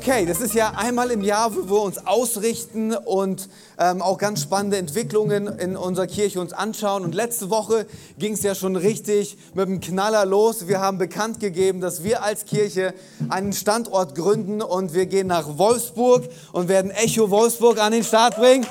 Okay, 0.00 0.26
das 0.26 0.40
ist 0.40 0.54
ja 0.54 0.74
einmal 0.76 1.10
im 1.10 1.22
Jahr, 1.22 1.56
wo 1.56 1.68
wir 1.68 1.82
uns 1.82 2.06
ausrichten 2.06 2.94
und 2.94 3.48
ähm, 3.80 4.00
auch 4.00 4.16
ganz 4.16 4.42
spannende 4.42 4.76
Entwicklungen 4.76 5.48
in 5.58 5.76
unserer 5.76 6.06
Kirche 6.06 6.40
uns 6.40 6.52
anschauen. 6.52 7.02
Und 7.02 7.16
letzte 7.16 7.50
Woche 7.50 7.84
ging 8.16 8.34
es 8.34 8.44
ja 8.44 8.54
schon 8.54 8.76
richtig 8.76 9.36
mit 9.54 9.66
dem 9.66 9.80
Knaller 9.80 10.24
los. 10.24 10.68
Wir 10.68 10.80
haben 10.80 10.98
bekannt 10.98 11.40
gegeben, 11.40 11.80
dass 11.80 12.04
wir 12.04 12.22
als 12.22 12.44
Kirche 12.44 12.94
einen 13.28 13.52
Standort 13.52 14.14
gründen 14.14 14.62
und 14.62 14.94
wir 14.94 15.06
gehen 15.06 15.26
nach 15.26 15.58
Wolfsburg 15.58 16.28
und 16.52 16.68
werden 16.68 16.92
Echo 16.92 17.28
Wolfsburg 17.30 17.82
an 17.82 17.90
den 17.90 18.04
Start 18.04 18.36
bringen. 18.36 18.68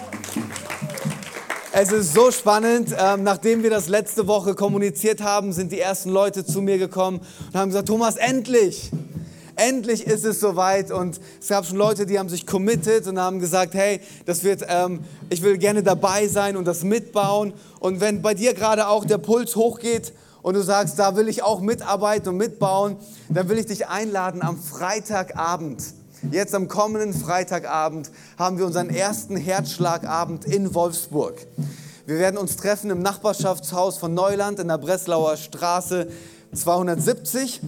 Es 1.74 1.92
ist 1.92 2.14
so 2.14 2.32
spannend. 2.32 2.96
Ähm, 2.98 3.24
nachdem 3.24 3.64
wir 3.64 3.70
das 3.70 3.90
letzte 3.90 4.28
Woche 4.28 4.56
kommuniziert 4.56 5.22
haben, 5.22 5.52
sind 5.52 5.74
die 5.74 5.82
ersten 5.82 6.10
Leute 6.10 6.46
zu 6.46 6.62
mir 6.62 6.78
gekommen 6.78 7.20
und 7.48 7.60
haben 7.60 7.68
gesagt, 7.68 7.90
Thomas, 7.90 8.16
endlich! 8.16 8.92
Endlich 9.58 10.08
ist 10.08 10.24
es 10.24 10.40
soweit 10.40 10.92
und 10.92 11.20
es 11.42 11.50
gab 11.50 11.66
schon 11.66 11.78
Leute, 11.78 12.06
die 12.06 12.18
haben 12.18 12.30
sich 12.30 12.48
committed 12.48 13.08
und 13.08 13.20
haben 13.20 13.40
gesagt, 13.40 13.74
hey, 13.74 14.00
das 14.26 14.44
wird, 14.44 14.66
ähm, 14.70 15.02
ich 15.30 15.42
will 15.42 15.58
gerne 15.58 15.84
dabei 15.84 16.28
sein 16.28 16.56
und 16.56 16.66
das 16.66 16.84
mitbauen. 16.84 17.54
Und 17.80 18.00
wenn 18.00 18.22
bei 18.22 18.34
dir 18.34 18.54
gerade 18.54 18.88
auch 18.88 19.04
der 19.04 19.18
Puls 19.18 19.56
hochgeht 19.56 20.14
und 20.42 20.54
du 20.54 20.64
sagst, 20.64 20.98
da 20.98 21.16
will 21.16 21.28
ich 21.28 21.44
auch 21.44 21.60
mitarbeiten 21.60 22.30
und 22.30 22.38
mitbauen, 22.38 22.98
dann 23.30 23.50
will 23.50 23.58
ich 23.58 23.66
dich 23.66 23.88
einladen 23.88 24.42
am 24.42 24.58
Freitagabend. 24.58 25.84
Jetzt 26.32 26.56
am 26.56 26.68
kommenden 26.68 27.14
Freitagabend 27.14 28.12
haben 28.40 28.58
wir 28.58 28.66
unseren 28.66 28.90
ersten 28.90 29.36
Herzschlagabend 29.36 30.46
in 30.46 30.74
Wolfsburg. 30.74 31.36
Wir 32.06 32.18
werden 32.20 32.38
uns 32.38 32.56
treffen 32.56 32.90
im 32.90 33.02
Nachbarschaftshaus 33.02 33.98
von 33.98 34.14
Neuland 34.14 34.60
in 34.60 34.68
der 34.68 34.78
Breslauer 34.78 35.38
Straße 35.38 36.08
270. 36.54 37.62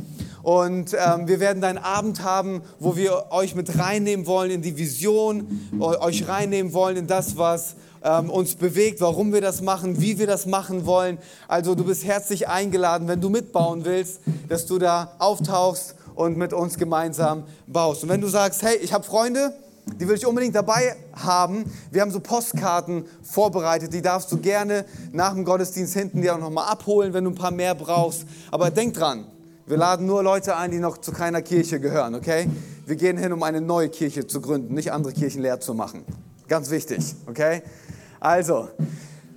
Und 0.49 0.95
ähm, 0.95 1.27
wir 1.27 1.39
werden 1.39 1.63
einen 1.63 1.77
Abend 1.77 2.23
haben, 2.23 2.63
wo 2.79 2.95
wir 2.95 3.27
euch 3.29 3.53
mit 3.53 3.77
reinnehmen 3.77 4.25
wollen 4.25 4.49
in 4.49 4.63
die 4.63 4.75
Vision, 4.79 5.69
euch 5.79 6.27
reinnehmen 6.27 6.73
wollen 6.73 6.97
in 6.97 7.05
das, 7.05 7.37
was 7.37 7.75
ähm, 8.03 8.31
uns 8.31 8.55
bewegt, 8.55 8.99
warum 8.99 9.31
wir 9.31 9.41
das 9.41 9.61
machen, 9.61 10.01
wie 10.01 10.17
wir 10.17 10.25
das 10.25 10.47
machen 10.47 10.87
wollen. 10.87 11.19
Also 11.47 11.75
du 11.75 11.83
bist 11.83 12.03
herzlich 12.03 12.47
eingeladen, 12.47 13.07
wenn 13.07 13.21
du 13.21 13.29
mitbauen 13.29 13.85
willst, 13.85 14.21
dass 14.47 14.65
du 14.65 14.79
da 14.79 15.11
auftauchst 15.19 15.93
und 16.15 16.35
mit 16.35 16.51
uns 16.51 16.79
gemeinsam 16.79 17.43
baust. 17.67 18.01
Und 18.01 18.09
wenn 18.09 18.21
du 18.21 18.27
sagst, 18.27 18.63
hey, 18.63 18.75
ich 18.77 18.91
habe 18.91 19.03
Freunde, 19.03 19.53
die 19.99 20.07
will 20.07 20.15
ich 20.15 20.25
unbedingt 20.25 20.55
dabei 20.55 20.95
haben. 21.13 21.71
Wir 21.91 22.01
haben 22.01 22.09
so 22.09 22.21
Postkarten 22.21 23.05
vorbereitet, 23.21 23.93
die 23.93 24.01
darfst 24.01 24.31
du 24.31 24.37
gerne 24.37 24.85
nach 25.11 25.35
dem 25.35 25.45
Gottesdienst 25.45 25.93
hinten 25.93 26.23
dir 26.23 26.33
auch 26.33 26.39
nochmal 26.39 26.71
abholen, 26.71 27.13
wenn 27.13 27.25
du 27.25 27.29
ein 27.29 27.35
paar 27.35 27.51
mehr 27.51 27.75
brauchst. 27.75 28.25
Aber 28.49 28.71
denk 28.71 28.95
dran, 28.95 29.27
wir 29.69 29.77
laden 29.77 30.07
nur 30.07 30.23
Leute 30.23 30.57
ein, 30.57 30.71
die 30.71 30.79
noch 30.79 30.97
zu 30.97 31.11
keiner 31.11 31.43
Kirche 31.43 31.79
gehören, 31.79 32.15
okay? 32.15 32.49
Wir 32.87 32.95
gehen 32.95 33.19
hin, 33.19 33.31
um 33.31 33.43
eine 33.43 33.61
neue 33.61 33.89
Kirche 33.89 34.25
zu 34.25 34.41
gründen, 34.41 34.73
nicht 34.73 34.91
andere 34.91 35.13
Kirchen 35.13 35.43
leer 35.43 35.59
zu 35.59 35.75
machen. 35.75 36.03
Ganz 36.47 36.71
wichtig, 36.71 37.13
okay? 37.27 37.61
Also, 38.19 38.69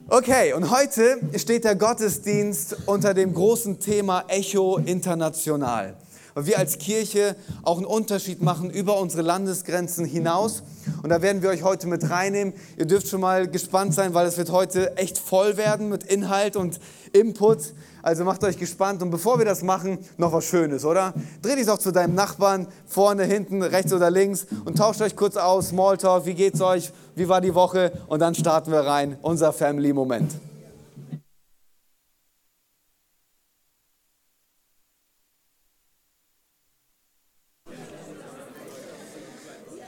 okay, 0.09 0.55
und 0.55 0.71
heute 0.71 1.19
steht 1.37 1.65
der 1.65 1.75
Gottesdienst 1.75 2.79
unter 2.87 3.13
dem 3.13 3.35
großen 3.35 3.79
Thema 3.79 4.25
Echo 4.29 4.79
International. 4.79 5.97
Weil 6.33 6.47
wir 6.47 6.59
als 6.59 6.79
Kirche 6.79 7.37
auch 7.63 7.77
einen 7.77 7.85
Unterschied 7.85 8.41
machen 8.41 8.71
über 8.71 8.99
unsere 8.99 9.21
Landesgrenzen 9.21 10.07
hinaus. 10.07 10.63
Und 11.03 11.11
da 11.11 11.21
werden 11.21 11.43
wir 11.43 11.51
euch 11.51 11.63
heute 11.63 11.89
mit 11.89 12.09
reinnehmen. 12.09 12.55
Ihr 12.79 12.87
dürft 12.87 13.09
schon 13.09 13.21
mal 13.21 13.49
gespannt 13.49 13.93
sein, 13.93 14.15
weil 14.15 14.27
es 14.27 14.39
wird 14.39 14.51
heute 14.51 14.97
echt 14.97 15.19
voll 15.19 15.59
werden 15.59 15.91
mit 15.91 16.05
Inhalt 16.05 16.57
und 16.57 16.81
Input. 17.13 17.75
Also 18.03 18.25
macht 18.25 18.43
euch 18.43 18.59
gespannt. 18.59 19.03
Und 19.03 19.11
bevor 19.11 19.39
wir 19.39 19.45
das 19.45 19.63
machen, 19.63 19.99
noch 20.19 20.33
was 20.33 20.45
Schönes, 20.45 20.85
oder? 20.85 21.15
Dreh 21.41 21.55
dich 21.55 21.67
doch 21.67 21.79
zu 21.79 21.93
deinem 21.93 22.15
Nachbarn, 22.15 22.67
vorne, 22.87 23.25
hinten, 23.25 23.63
rechts 23.63 23.93
oder 23.93 24.11
links 24.11 24.47
und 24.65 24.77
tauscht 24.77 25.01
euch 25.01 25.15
kurz 25.15 25.37
aus. 25.37 25.69
Smalltalk, 25.69 26.27
wie 26.27 26.35
geht's 26.35 26.61
euch? 26.61 26.91
Wie 27.15 27.29
war 27.29 27.41
die 27.41 27.55
Woche? 27.55 27.93
Und 28.09 28.21
dann 28.21 28.35
starten 28.35 28.73
wir 28.73 28.81
rein. 28.81 29.17
Unser 29.23 29.53
Family-Moment. 29.53 30.33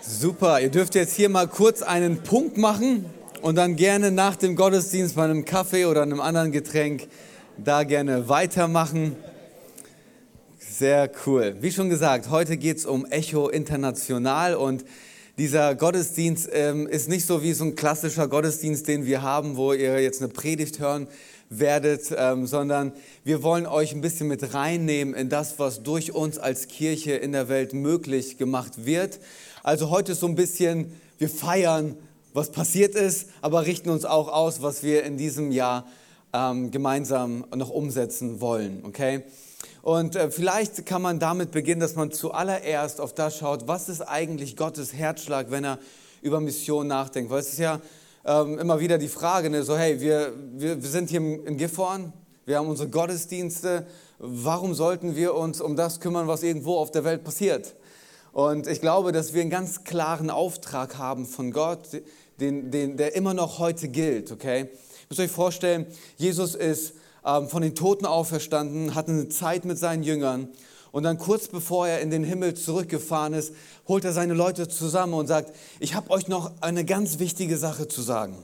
Super, 0.07 0.61
ihr 0.61 0.71
dürft 0.71 0.95
jetzt 0.95 1.15
hier 1.15 1.29
mal 1.29 1.49
kurz 1.49 1.83
einen 1.83 2.23
Punkt 2.23 2.57
machen 2.57 3.07
und 3.43 3.57
dann 3.57 3.75
gerne 3.75 4.11
nach 4.11 4.37
dem 4.37 4.55
Gottesdienst 4.55 5.17
bei 5.17 5.25
einem 5.25 5.45
Kaffee 5.45 5.87
oder 5.87 6.03
einem 6.03 6.21
anderen 6.21 6.53
Getränk 6.53 7.09
da 7.59 7.85
gerne 7.85 8.29
weitermachen. 8.29 9.17
Sehr 10.59 11.11
cool. 11.27 11.57
Wie 11.61 11.71
schon 11.71 11.89
gesagt, 11.89 12.31
heute 12.31 12.57
geht 12.57 12.79
es 12.79 12.87
um 12.87 13.07
Echo 13.07 13.49
International 13.49 14.55
und 14.57 14.85
dieser 15.39 15.75
Gottesdienst 15.75 16.49
ähm, 16.53 16.87
ist 16.87 17.09
nicht 17.09 17.27
so 17.27 17.43
wie 17.43 17.53
so 17.53 17.65
ein 17.65 17.75
klassischer 17.75 18.29
Gottesdienst, 18.29 18.89
den 18.89 19.05
wir 19.05 19.23
haben, 19.23 19.57
wo 19.57 19.73
ihr 19.73 20.01
jetzt 20.01 20.23
eine 20.23 20.33
Predigt 20.33 20.79
hören 20.79 21.09
werdet, 21.49 22.15
ähm, 22.17 22.47
sondern 22.47 22.93
wir 23.25 23.43
wollen 23.43 23.67
euch 23.67 23.93
ein 23.93 24.01
bisschen 24.01 24.29
mit 24.29 24.55
reinnehmen 24.55 25.15
in 25.15 25.29
das, 25.29 25.59
was 25.59 25.83
durch 25.83 26.13
uns 26.13 26.39
als 26.39 26.69
Kirche 26.69 27.13
in 27.13 27.33
der 27.33 27.49
Welt 27.49 27.73
möglich 27.73 28.39
gemacht 28.39 28.85
wird. 28.85 29.21
Also 29.63 29.91
heute 29.91 30.13
ist 30.13 30.21
so 30.21 30.27
ein 30.27 30.35
bisschen, 30.35 30.93
wir 31.19 31.29
feiern, 31.29 31.97
was 32.33 32.51
passiert 32.51 32.95
ist, 32.95 33.29
aber 33.43 33.67
richten 33.67 33.91
uns 33.91 34.05
auch 34.05 34.29
aus, 34.29 34.63
was 34.63 34.83
wir 34.83 35.05
in 35.05 35.17
diesem 35.17 35.53
Jahr 35.53 35.87
ähm, 36.35 36.71
gemeinsam 36.73 37.47
noch 37.55 37.71
umsetzen 37.71 38.41
wollen. 38.41 38.83
Okay? 38.85 39.23
Und 39.83 40.17
äh, 40.17 40.31
vielleicht 40.31 40.85
kann 40.85 41.01
man 41.01 41.19
damit 41.21 41.53
beginnen, 41.53 41.81
dass 41.81 41.95
man 41.95 42.11
zuallererst 42.11 43.01
auf 43.01 43.15
das 43.15 43.39
schaut, 43.39 43.69
was 43.69 43.89
ist 43.89 44.03
eigentlich 44.03 44.57
Gottes 44.57 44.93
Herzschlag, 44.93 45.51
wenn 45.51 45.65
er 45.65 45.79
über 46.21 46.41
Mission 46.41 46.89
nachdenkt. 46.89 47.31
Weil 47.31 47.41
es 47.41 47.53
ist 47.53 47.61
ja 47.61 47.81
ähm, 48.25 48.59
immer 48.59 48.81
wieder 48.81 48.99
die 48.99 49.09
Frage, 49.09 49.49
ne, 49.49 49.63
so 49.63 49.77
hey, 49.77 50.01
wir, 50.01 50.33
wir, 50.55 50.83
wir 50.83 50.91
sind 50.91 51.11
hier 51.11 51.21
in 51.21 51.57
Gifhorn, 51.57 52.13
wir 52.47 52.59
haben 52.59 52.69
unsere 52.69 52.89
Gottesdienste, 52.89 53.87
warum 54.19 54.75
sollten 54.75 55.17
wir 55.17 55.35
uns 55.35 55.61
um 55.61 55.77
das 55.77 56.01
kümmern, 56.01 56.27
was 56.27 56.43
irgendwo 56.43 56.79
auf 56.79 56.91
der 56.91 57.05
Welt 57.05 57.23
passiert? 57.23 57.75
Und 58.33 58.67
ich 58.67 58.81
glaube, 58.81 59.13
dass 59.13 59.33
wir 59.33 59.43
einen 59.43 59.51
ganz 59.51 59.85
klaren 59.85 60.29
Auftrag 60.29 60.99
haben 60.99 61.25
von 61.27 61.53
Gott, 61.53 62.03
den, 62.41 62.73
den, 62.73 62.97
der 62.97 63.15
immer 63.15 63.33
noch 63.33 63.61
heute 63.61 63.89
gilt, 63.89 64.33
okay? 64.33 64.71
Müsst 65.19 65.31
euch 65.31 65.31
vorstellen, 65.31 65.87
Jesus 66.17 66.57
ist 66.57 66.95
ähm, 67.25 67.49
von 67.49 67.63
den 67.63 67.77
Toten 67.77 68.05
auferstanden, 68.05 68.97
hatte 68.97 69.13
eine 69.13 69.29
Zeit 69.29 69.65
mit 69.65 69.79
seinen 69.79 70.03
Jüngern 70.03 70.49
und 70.91 71.05
dann 71.05 71.19
kurz 71.19 71.47
bevor 71.47 71.87
er 71.87 72.01
in 72.01 72.11
den 72.11 72.25
Himmel 72.25 72.55
zurückgefahren 72.55 73.33
ist, 73.33 73.53
holt 73.87 74.05
er 74.05 74.13
seine 74.13 74.35
Leute 74.35 74.67
zusammen 74.67 75.15
und 75.15 75.29
sagt, 75.29 75.55
ich 75.79 75.95
habe 75.95 76.11
euch 76.11 76.27
noch 76.27 76.51
eine 76.63 76.85
ganz 76.85 77.21
wichtige 77.21 77.59
Sache 77.59 77.87
zu 77.87 78.03
sagen. 78.03 78.37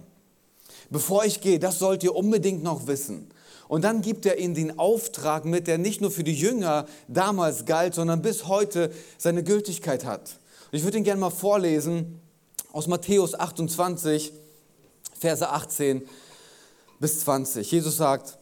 Bevor 0.90 1.24
ich 1.24 1.40
gehe, 1.40 1.58
das 1.58 1.80
sollt 1.80 2.04
ihr 2.04 2.14
unbedingt 2.14 2.62
noch 2.62 2.86
wissen. 2.86 3.30
Und 3.66 3.82
dann 3.82 4.00
gibt 4.00 4.24
er 4.24 4.38
ihnen 4.38 4.54
den 4.54 4.78
Auftrag 4.78 5.44
mit, 5.46 5.66
der 5.66 5.78
nicht 5.78 6.00
nur 6.00 6.12
für 6.12 6.22
die 6.22 6.34
Jünger 6.34 6.86
damals 7.08 7.64
galt, 7.64 7.96
sondern 7.96 8.22
bis 8.22 8.46
heute 8.46 8.92
seine 9.18 9.42
Gültigkeit 9.42 10.04
hat. 10.04 10.38
Und 10.70 10.78
ich 10.78 10.84
würde 10.84 10.98
ihn 10.98 11.04
gerne 11.04 11.20
mal 11.20 11.30
vorlesen 11.30 12.20
aus 12.70 12.86
Matthäus 12.86 13.34
28, 13.34 14.32
Verse 15.18 15.50
18 15.50 16.02
bis 17.00 17.20
20. 17.20 17.68
Jesus 17.70 17.96
sagt, 17.96 18.38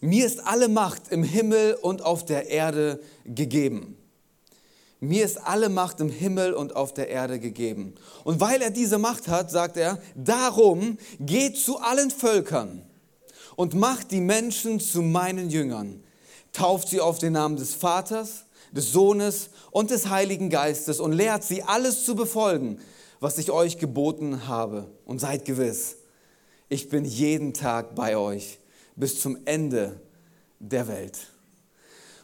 mir 0.00 0.24
ist 0.24 0.46
alle 0.46 0.68
Macht 0.68 1.10
im 1.10 1.24
Himmel 1.24 1.74
und 1.74 2.02
auf 2.02 2.24
der 2.24 2.48
Erde 2.48 3.00
gegeben. 3.24 3.96
Mir 5.00 5.24
ist 5.24 5.38
alle 5.38 5.68
Macht 5.68 6.00
im 6.00 6.08
Himmel 6.08 6.54
und 6.54 6.74
auf 6.74 6.94
der 6.94 7.08
Erde 7.08 7.38
gegeben. 7.38 7.94
Und 8.24 8.40
weil 8.40 8.62
er 8.62 8.70
diese 8.70 8.98
Macht 8.98 9.28
hat, 9.28 9.50
sagt 9.50 9.76
er, 9.76 10.00
darum 10.16 10.98
geht 11.20 11.56
zu 11.56 11.78
allen 11.78 12.10
Völkern 12.10 12.82
und 13.54 13.74
macht 13.74 14.10
die 14.12 14.20
Menschen 14.20 14.80
zu 14.80 15.02
meinen 15.02 15.50
Jüngern. 15.50 16.02
Tauft 16.52 16.88
sie 16.88 17.00
auf 17.00 17.18
den 17.18 17.34
Namen 17.34 17.56
des 17.56 17.74
Vaters, 17.74 18.44
des 18.72 18.92
Sohnes 18.92 19.50
und 19.70 19.90
des 19.90 20.08
Heiligen 20.08 20.50
Geistes 20.50 21.00
und 21.00 21.12
lehrt 21.12 21.44
sie 21.44 21.62
alles 21.62 22.04
zu 22.04 22.14
befolgen, 22.14 22.80
was 23.20 23.38
ich 23.38 23.50
euch 23.50 23.78
geboten 23.78 24.48
habe. 24.48 24.86
Und 25.04 25.20
seid 25.20 25.44
gewiss, 25.44 25.97
ich 26.68 26.88
bin 26.88 27.04
jeden 27.04 27.54
Tag 27.54 27.94
bei 27.94 28.16
euch 28.16 28.58
bis 28.96 29.20
zum 29.20 29.38
Ende 29.44 30.00
der 30.58 30.88
Welt. 30.88 31.28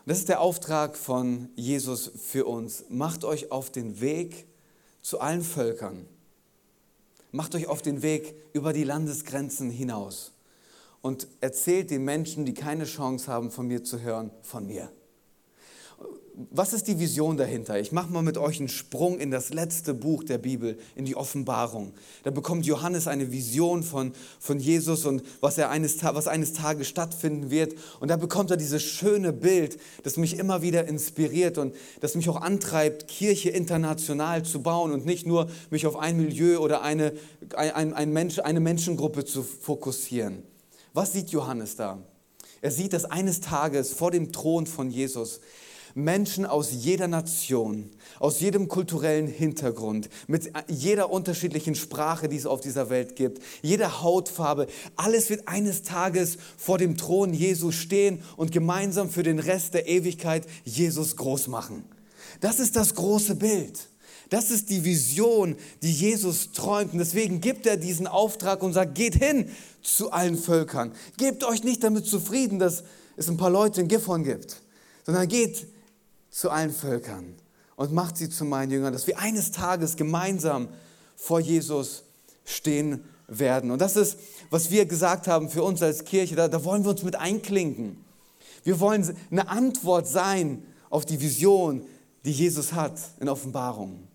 Und 0.04 0.10
das 0.10 0.18
ist 0.18 0.28
der 0.28 0.40
Auftrag 0.40 0.96
von 0.96 1.48
Jesus 1.56 2.10
für 2.16 2.44
uns. 2.44 2.84
Macht 2.88 3.24
euch 3.24 3.50
auf 3.50 3.70
den 3.70 4.00
Weg 4.00 4.46
zu 5.00 5.20
allen 5.20 5.42
Völkern. 5.42 6.06
Macht 7.30 7.54
euch 7.54 7.66
auf 7.66 7.82
den 7.82 8.02
Weg 8.02 8.34
über 8.52 8.72
die 8.72 8.84
Landesgrenzen 8.84 9.70
hinaus 9.70 10.32
und 11.00 11.26
erzählt 11.40 11.90
den 11.90 12.04
Menschen, 12.04 12.44
die 12.44 12.54
keine 12.54 12.84
Chance 12.84 13.30
haben, 13.30 13.50
von 13.50 13.66
mir 13.66 13.82
zu 13.82 14.00
hören, 14.00 14.30
von 14.42 14.66
mir 14.66 14.90
was 16.50 16.72
ist 16.72 16.88
die 16.88 16.98
Vision 16.98 17.36
dahinter? 17.36 17.78
Ich 17.78 17.92
mache 17.92 18.12
mal 18.12 18.22
mit 18.22 18.38
euch 18.38 18.58
einen 18.58 18.68
Sprung 18.68 19.18
in 19.20 19.30
das 19.30 19.50
letzte 19.50 19.94
Buch 19.94 20.24
der 20.24 20.38
Bibel, 20.38 20.76
in 20.96 21.04
die 21.04 21.14
Offenbarung. 21.14 21.92
Da 22.24 22.32
bekommt 22.32 22.66
Johannes 22.66 23.06
eine 23.06 23.30
Vision 23.30 23.84
von, 23.84 24.12
von 24.40 24.58
Jesus 24.58 25.06
und 25.06 25.22
was, 25.40 25.58
er 25.58 25.70
eines, 25.70 26.02
was 26.02 26.26
eines 26.26 26.52
Tages 26.52 26.88
stattfinden 26.88 27.50
wird. 27.50 27.74
Und 28.00 28.08
da 28.08 28.16
bekommt 28.16 28.50
er 28.50 28.56
dieses 28.56 28.82
schöne 28.82 29.32
Bild, 29.32 29.78
das 30.02 30.16
mich 30.16 30.36
immer 30.36 30.60
wieder 30.60 30.86
inspiriert 30.88 31.56
und 31.56 31.74
das 32.00 32.16
mich 32.16 32.28
auch 32.28 32.40
antreibt, 32.40 33.06
Kirche 33.06 33.50
international 33.50 34.44
zu 34.44 34.60
bauen 34.60 34.90
und 34.90 35.06
nicht 35.06 35.26
nur 35.26 35.48
mich 35.70 35.86
auf 35.86 35.96
ein 35.96 36.16
Milieu 36.16 36.58
oder 36.58 36.82
eine, 36.82 37.12
ein, 37.54 37.92
ein 37.92 38.12
Mensch, 38.12 38.40
eine 38.40 38.60
Menschengruppe 38.60 39.24
zu 39.24 39.44
fokussieren. 39.44 40.42
Was 40.94 41.12
sieht 41.12 41.30
Johannes 41.30 41.76
da? 41.76 41.98
Er 42.60 42.70
sieht, 42.70 42.92
dass 42.92 43.04
eines 43.04 43.40
Tages 43.40 43.92
vor 43.92 44.10
dem 44.10 44.32
Thron 44.32 44.66
von 44.66 44.90
Jesus 44.90 45.40
Menschen 45.94 46.44
aus 46.44 46.72
jeder 46.72 47.06
Nation, 47.06 47.90
aus 48.18 48.40
jedem 48.40 48.68
kulturellen 48.68 49.28
Hintergrund, 49.28 50.08
mit 50.26 50.50
jeder 50.68 51.10
unterschiedlichen 51.10 51.74
Sprache, 51.76 52.28
die 52.28 52.36
es 52.36 52.46
auf 52.46 52.60
dieser 52.60 52.90
Welt 52.90 53.14
gibt, 53.14 53.42
jeder 53.62 54.02
Hautfarbe, 54.02 54.66
alles 54.96 55.30
wird 55.30 55.46
eines 55.46 55.82
Tages 55.82 56.36
vor 56.56 56.78
dem 56.78 56.96
Thron 56.96 57.32
Jesu 57.32 57.70
stehen 57.70 58.22
und 58.36 58.50
gemeinsam 58.50 59.08
für 59.08 59.22
den 59.22 59.38
Rest 59.38 59.74
der 59.74 59.88
Ewigkeit 59.88 60.46
Jesus 60.64 61.16
groß 61.16 61.48
machen. 61.48 61.84
Das 62.40 62.58
ist 62.58 62.74
das 62.76 62.94
große 62.94 63.36
Bild. 63.36 63.88
Das 64.30 64.50
ist 64.50 64.70
die 64.70 64.84
Vision, 64.84 65.56
die 65.82 65.92
Jesus 65.92 66.52
träumt. 66.52 66.92
Und 66.92 66.98
deswegen 66.98 67.40
gibt 67.40 67.66
er 67.66 67.76
diesen 67.76 68.06
Auftrag 68.06 68.62
und 68.62 68.72
sagt, 68.72 68.94
geht 68.94 69.14
hin 69.14 69.48
zu 69.82 70.10
allen 70.10 70.36
Völkern. 70.36 70.92
Gebt 71.18 71.44
euch 71.44 71.62
nicht 71.62 71.84
damit 71.84 72.06
zufrieden, 72.06 72.58
dass 72.58 72.82
es 73.16 73.28
ein 73.28 73.36
paar 73.36 73.50
Leute 73.50 73.80
in 73.82 73.88
Gifhorn 73.88 74.24
gibt, 74.24 74.60
sondern 75.04 75.28
geht 75.28 75.66
zu 76.34 76.50
allen 76.50 76.72
Völkern 76.72 77.36
und 77.76 77.92
macht 77.92 78.16
sie 78.16 78.28
zu 78.28 78.44
meinen 78.44 78.72
Jüngern, 78.72 78.92
dass 78.92 79.06
wir 79.06 79.20
eines 79.20 79.52
Tages 79.52 79.94
gemeinsam 79.94 80.68
vor 81.14 81.38
Jesus 81.38 82.02
stehen 82.44 83.04
werden. 83.28 83.70
Und 83.70 83.80
das 83.80 83.94
ist, 83.94 84.18
was 84.50 84.72
wir 84.72 84.84
gesagt 84.84 85.28
haben 85.28 85.48
für 85.48 85.62
uns 85.62 85.80
als 85.80 86.04
Kirche, 86.04 86.34
da, 86.34 86.48
da 86.48 86.64
wollen 86.64 86.82
wir 86.82 86.90
uns 86.90 87.04
mit 87.04 87.14
einklinken. 87.14 88.04
Wir 88.64 88.80
wollen 88.80 89.16
eine 89.30 89.48
Antwort 89.48 90.08
sein 90.08 90.64
auf 90.90 91.06
die 91.06 91.20
Vision, 91.20 91.86
die 92.24 92.32
Jesus 92.32 92.72
hat 92.72 92.98
in 93.20 93.28
Offenbarung. 93.28 94.08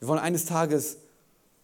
Wir 0.00 0.08
wollen 0.08 0.18
eines 0.18 0.46
Tages 0.46 0.96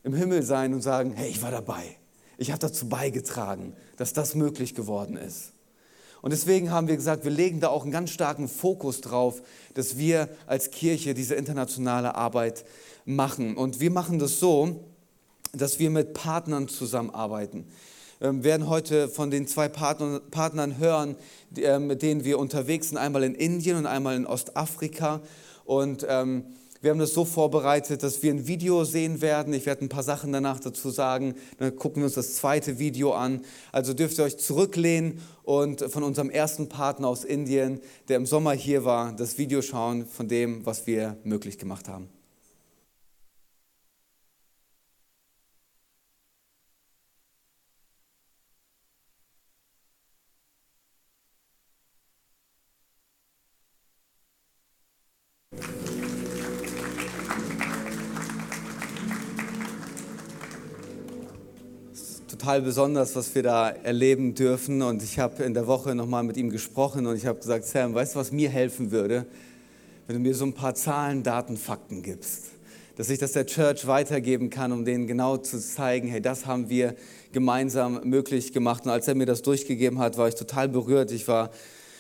im 0.05 0.15
Himmel 0.15 0.45
sein 0.45 0.75
und 0.75 0.81
sagen, 0.81 1.13
hey, 1.17 1.29
ich 1.29 1.43
war 1.43 1.51
dabei. 1.51 1.97
Ich 2.37 2.53
habe 2.53 2.61
dazu 2.61 2.89
beigetragen, 2.89 3.75
dass 3.97 4.13
das 4.13 4.37
möglich 4.37 4.77
geworden 4.77 5.17
ist. 5.17 5.55
Und 6.21 6.33
deswegen 6.33 6.71
haben 6.71 6.89
wir 6.89 6.97
gesagt, 6.97 7.25
wir 7.25 7.31
legen 7.31 7.61
da 7.61 7.69
auch 7.69 7.83
einen 7.83 7.93
ganz 7.93 8.11
starken 8.11 8.49
Fokus 8.49 9.01
drauf, 9.01 9.43
dass 9.75 9.99
wir 9.99 10.29
als 10.47 10.71
Kirche 10.71 11.15
diese 11.15 11.35
internationale 11.35 12.15
Arbeit 12.15 12.65
machen. 13.05 13.57
Und 13.57 13.81
wir 13.81 13.91
machen 13.91 14.19
das 14.19 14.41
so, 14.41 14.85
dass 15.53 15.79
wir 15.79 15.91
mit 15.91 16.15
Partnern 16.15 16.69
zusammenarbeiten. 16.69 17.67
Wir 18.21 18.31
ähm, 18.31 18.43
werden 18.43 18.69
heute 18.69 19.09
von 19.09 19.31
den 19.31 19.47
zwei 19.47 19.69
Partnern 19.69 20.79
hören, 20.79 21.15
äh, 21.57 21.79
mit 21.79 22.03
denen 22.03 22.25
wir 22.25 22.39
unterwegs 22.39 22.89
sind, 22.89 22.99
einmal 22.99 23.23
in 23.23 23.35
Indien 23.35 23.77
und 23.77 23.87
einmal 23.87 24.17
in 24.17 24.27
Ostafrika. 24.27 25.21
Und 25.65 26.05
ähm, 26.09 26.45
wir 26.81 26.91
haben 26.91 26.99
das 26.99 27.13
so 27.13 27.25
vorbereitet, 27.25 28.03
dass 28.03 28.23
wir 28.23 28.33
ein 28.33 28.47
Video 28.47 28.85
sehen 28.85 29.21
werden. 29.21 29.53
Ich 29.53 29.67
werde 29.67 29.85
ein 29.85 29.89
paar 29.89 30.03
Sachen 30.03 30.33
danach 30.33 30.61
dazu 30.61 30.91
sagen. 30.91 31.35
Dann 31.59 31.75
gucken 31.75 32.03
wir 32.03 32.07
uns 32.07 32.15
das 32.15 32.35
zweite 32.37 32.79
Video 32.79 33.13
an. 33.13 33.43
Also 33.73 33.95
dürft 33.95 34.19
ihr 34.19 34.25
euch 34.25 34.39
zurücklehnen 34.39 35.21
und 35.43 35.81
von 35.91 36.03
unserem 36.03 36.31
ersten 36.31 36.69
Partner 36.69 37.09
aus 37.09 37.25
Indien, 37.25 37.81
der 38.09 38.17
im 38.17 38.27
Sommer 38.27 38.53
hier 38.53 38.85
war, 38.85 39.13
das 39.13 39.39
Video 39.39 39.63
schauen 39.63 40.07
von 40.07 40.29
dem, 40.29 40.65
was 40.67 40.87
wir 40.87 41.17
möglich 41.25 41.59
gemacht 41.59 41.89
haben. 41.89 42.09
Total 62.49 62.63
besonders, 62.63 63.15
was 63.15 63.35
wir 63.35 63.43
da 63.43 63.69
erleben 63.69 64.35
dürfen. 64.35 64.81
Und 64.81 65.03
ich 65.03 65.19
habe 65.19 65.43
in 65.43 65.53
der 65.53 65.67
Woche 65.67 65.95
nochmal 65.95 66.23
mit 66.23 66.39
ihm 66.39 66.49
gesprochen 66.49 67.07
und 67.07 67.15
ich 67.15 67.27
habe 67.27 67.39
gesagt, 67.39 67.67
Sam, 67.67 67.93
weißt 67.93 68.15
du, 68.15 68.21
was 68.21 68.33
mir 68.33 68.49
helfen 68.49 68.91
würde, 68.91 69.27
wenn 70.07 70.17
du 70.17 70.23
mir 70.23 70.35
so 70.35 70.47
ein 70.47 70.55
paar 70.55 70.75
Zahlen, 70.75 71.23
Daten, 71.23 71.59
Fakten 71.59 72.03
gibst? 72.03 72.45
Dass 72.97 73.11
ich 73.11 73.19
das 73.19 73.33
der 73.33 73.45
Church 73.45 73.87
weitergeben 73.87 74.49
kann, 74.49 74.73
um 74.73 74.87
denen 74.87 75.07
genau 75.07 75.37
zu 75.37 75.61
zeigen, 75.61 76.09
hey, 76.09 76.23
das 76.23 76.47
haben 76.47 76.71
wir 76.71 76.95
gemeinsam 77.33 78.01
möglich 78.05 78.55
gemacht. 78.55 78.87
Und 78.87 78.93
als 78.93 79.07
er 79.09 79.15
mir 79.15 79.27
das 79.27 79.43
durchgegeben 79.43 79.99
hat, 79.99 80.17
war 80.17 80.29
ich 80.29 80.35
total 80.35 80.71
berührt. 80.71 81.13
Ich 81.13 81.29
war 81.29 81.51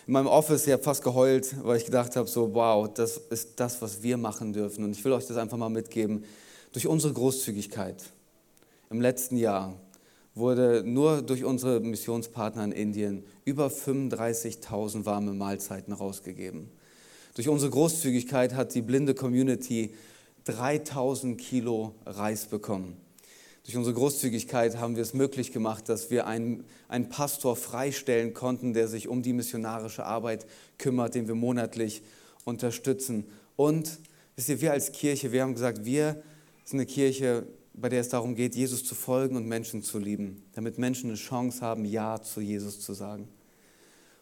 in 0.06 0.14
meinem 0.14 0.28
Office, 0.28 0.66
ich 0.66 0.72
habe 0.72 0.82
fast 0.82 1.04
geheult, 1.04 1.56
weil 1.62 1.76
ich 1.76 1.84
gedacht 1.84 2.16
habe, 2.16 2.26
so 2.26 2.54
wow, 2.54 2.88
das 2.88 3.18
ist 3.28 3.60
das, 3.60 3.82
was 3.82 4.02
wir 4.02 4.16
machen 4.16 4.54
dürfen. 4.54 4.82
Und 4.82 4.92
ich 4.92 5.04
will 5.04 5.12
euch 5.12 5.26
das 5.26 5.36
einfach 5.36 5.58
mal 5.58 5.68
mitgeben. 5.68 6.24
Durch 6.72 6.86
unsere 6.86 7.12
Großzügigkeit 7.12 8.02
im 8.88 9.02
letzten 9.02 9.36
Jahr 9.36 9.74
wurde 10.34 10.82
nur 10.84 11.22
durch 11.22 11.44
unsere 11.44 11.80
Missionspartner 11.80 12.64
in 12.64 12.72
Indien 12.72 13.24
über 13.44 13.68
35.000 13.68 15.04
warme 15.04 15.32
Mahlzeiten 15.34 15.92
rausgegeben. 15.92 16.70
Durch 17.34 17.48
unsere 17.48 17.70
Großzügigkeit 17.70 18.54
hat 18.54 18.74
die 18.74 18.82
blinde 18.82 19.14
Community 19.14 19.94
3000 20.44 21.38
Kilo 21.38 21.94
Reis 22.06 22.46
bekommen. 22.46 22.96
Durch 23.64 23.76
unsere 23.76 23.94
Großzügigkeit 23.94 24.78
haben 24.78 24.96
wir 24.96 25.02
es 25.02 25.12
möglich 25.12 25.52
gemacht, 25.52 25.90
dass 25.90 26.10
wir 26.10 26.26
einen, 26.26 26.64
einen 26.88 27.10
Pastor 27.10 27.54
freistellen 27.54 28.32
konnten, 28.32 28.72
der 28.72 28.88
sich 28.88 29.08
um 29.08 29.22
die 29.22 29.34
missionarische 29.34 30.06
Arbeit 30.06 30.46
kümmert, 30.78 31.14
den 31.14 31.28
wir 31.28 31.34
monatlich 31.34 32.02
unterstützen. 32.46 33.26
Und 33.56 33.98
wisst 34.36 34.48
ihr, 34.48 34.62
wir 34.62 34.72
als 34.72 34.92
Kirche, 34.92 35.32
wir 35.32 35.42
haben 35.42 35.52
gesagt, 35.52 35.84
wir 35.84 36.22
sind 36.64 36.78
eine 36.78 36.86
Kirche, 36.86 37.46
bei 37.80 37.88
der 37.88 38.00
es 38.00 38.08
darum 38.08 38.34
geht, 38.34 38.54
Jesus 38.54 38.84
zu 38.84 38.94
folgen 38.94 39.36
und 39.36 39.46
Menschen 39.46 39.82
zu 39.82 39.98
lieben, 39.98 40.42
damit 40.52 40.78
Menschen 40.78 41.10
eine 41.10 41.18
Chance 41.18 41.60
haben, 41.60 41.84
Ja 41.84 42.20
zu 42.20 42.40
Jesus 42.40 42.80
zu 42.80 42.92
sagen. 42.92 43.28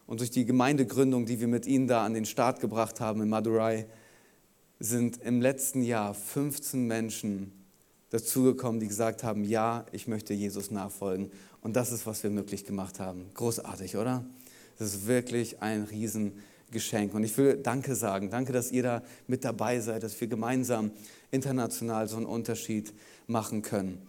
Und 0.05 0.19
durch 0.19 0.31
die 0.31 0.45
Gemeindegründung, 0.45 1.25
die 1.25 1.39
wir 1.39 1.47
mit 1.47 1.65
ihnen 1.65 1.87
da 1.87 2.05
an 2.05 2.13
den 2.13 2.25
Start 2.25 2.59
gebracht 2.59 2.99
haben 2.99 3.21
in 3.21 3.29
Madurai, 3.29 3.87
sind 4.79 5.21
im 5.23 5.41
letzten 5.41 5.81
Jahr 5.81 6.13
15 6.13 6.85
Menschen 6.87 7.51
dazugekommen, 8.09 8.79
die 8.79 8.87
gesagt 8.87 9.23
haben, 9.23 9.43
ja, 9.43 9.85
ich 9.91 10.07
möchte 10.07 10.33
Jesus 10.33 10.71
nachfolgen. 10.71 11.31
Und 11.61 11.75
das 11.75 11.91
ist, 11.91 12.05
was 12.05 12.23
wir 12.23 12.29
möglich 12.29 12.63
gemacht 12.63 12.99
haben. 12.99 13.25
Großartig, 13.33 13.97
oder? 13.97 14.23
Das 14.77 14.93
ist 14.93 15.07
wirklich 15.07 15.61
ein 15.61 15.83
Riesengeschenk. 15.83 16.43
Und 17.13 17.23
ich 17.23 17.37
will 17.37 17.57
Danke 17.57 17.95
sagen. 17.95 18.29
Danke, 18.29 18.51
dass 18.51 18.71
ihr 18.71 18.83
da 18.83 19.03
mit 19.27 19.45
dabei 19.45 19.79
seid, 19.79 20.03
dass 20.03 20.19
wir 20.19 20.27
gemeinsam 20.27 20.91
international 21.31 22.07
so 22.07 22.17
einen 22.17 22.25
Unterschied 22.25 22.93
machen 23.25 23.61
können. 23.61 24.01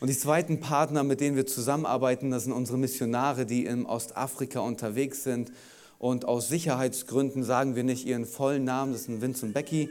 Und 0.00 0.08
die 0.08 0.16
zweiten 0.16 0.60
Partner, 0.60 1.02
mit 1.02 1.20
denen 1.20 1.36
wir 1.36 1.46
zusammenarbeiten, 1.46 2.30
das 2.30 2.44
sind 2.44 2.52
unsere 2.52 2.78
Missionare, 2.78 3.46
die 3.46 3.66
in 3.66 3.84
Ostafrika 3.84 4.60
unterwegs 4.60 5.24
sind. 5.24 5.52
Und 5.98 6.24
aus 6.24 6.48
Sicherheitsgründen 6.48 7.42
sagen 7.42 7.74
wir 7.74 7.82
nicht 7.82 8.06
ihren 8.06 8.24
vollen 8.24 8.64
Namen, 8.64 8.92
das 8.92 9.04
sind 9.04 9.20
Vincent 9.20 9.54
Becky. 9.54 9.90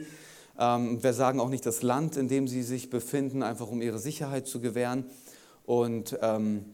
Ähm, 0.58 1.02
wir 1.02 1.12
sagen 1.12 1.38
auch 1.40 1.50
nicht 1.50 1.66
das 1.66 1.82
Land, 1.82 2.16
in 2.16 2.28
dem 2.28 2.48
sie 2.48 2.62
sich 2.62 2.90
befinden, 2.90 3.42
einfach 3.42 3.68
um 3.68 3.82
ihre 3.82 3.98
Sicherheit 3.98 4.46
zu 4.46 4.60
gewähren. 4.60 5.04
Und 5.66 6.18
ähm, 6.22 6.64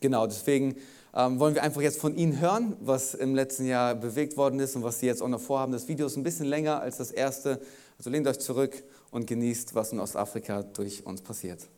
genau, 0.00 0.26
deswegen 0.26 0.76
ähm, 1.14 1.38
wollen 1.38 1.54
wir 1.54 1.62
einfach 1.62 1.80
jetzt 1.82 1.98
von 2.00 2.16
Ihnen 2.16 2.40
hören, 2.40 2.76
was 2.80 3.14
im 3.14 3.34
letzten 3.34 3.66
Jahr 3.66 3.94
bewegt 3.94 4.36
worden 4.36 4.60
ist 4.60 4.76
und 4.76 4.82
was 4.82 5.00
Sie 5.00 5.06
jetzt 5.06 5.22
auch 5.22 5.28
noch 5.28 5.40
vorhaben. 5.40 5.72
Das 5.72 5.88
Video 5.88 6.06
ist 6.06 6.16
ein 6.16 6.22
bisschen 6.22 6.46
länger 6.46 6.80
als 6.80 6.96
das 6.96 7.10
erste, 7.10 7.60
also 7.98 8.10
lehnt 8.10 8.26
euch 8.26 8.38
zurück 8.38 8.82
und 9.10 9.26
genießt, 9.26 9.74
was 9.74 9.92
in 9.92 10.00
Ostafrika 10.00 10.62
durch 10.62 11.04
uns 11.04 11.20
passiert. 11.20 11.68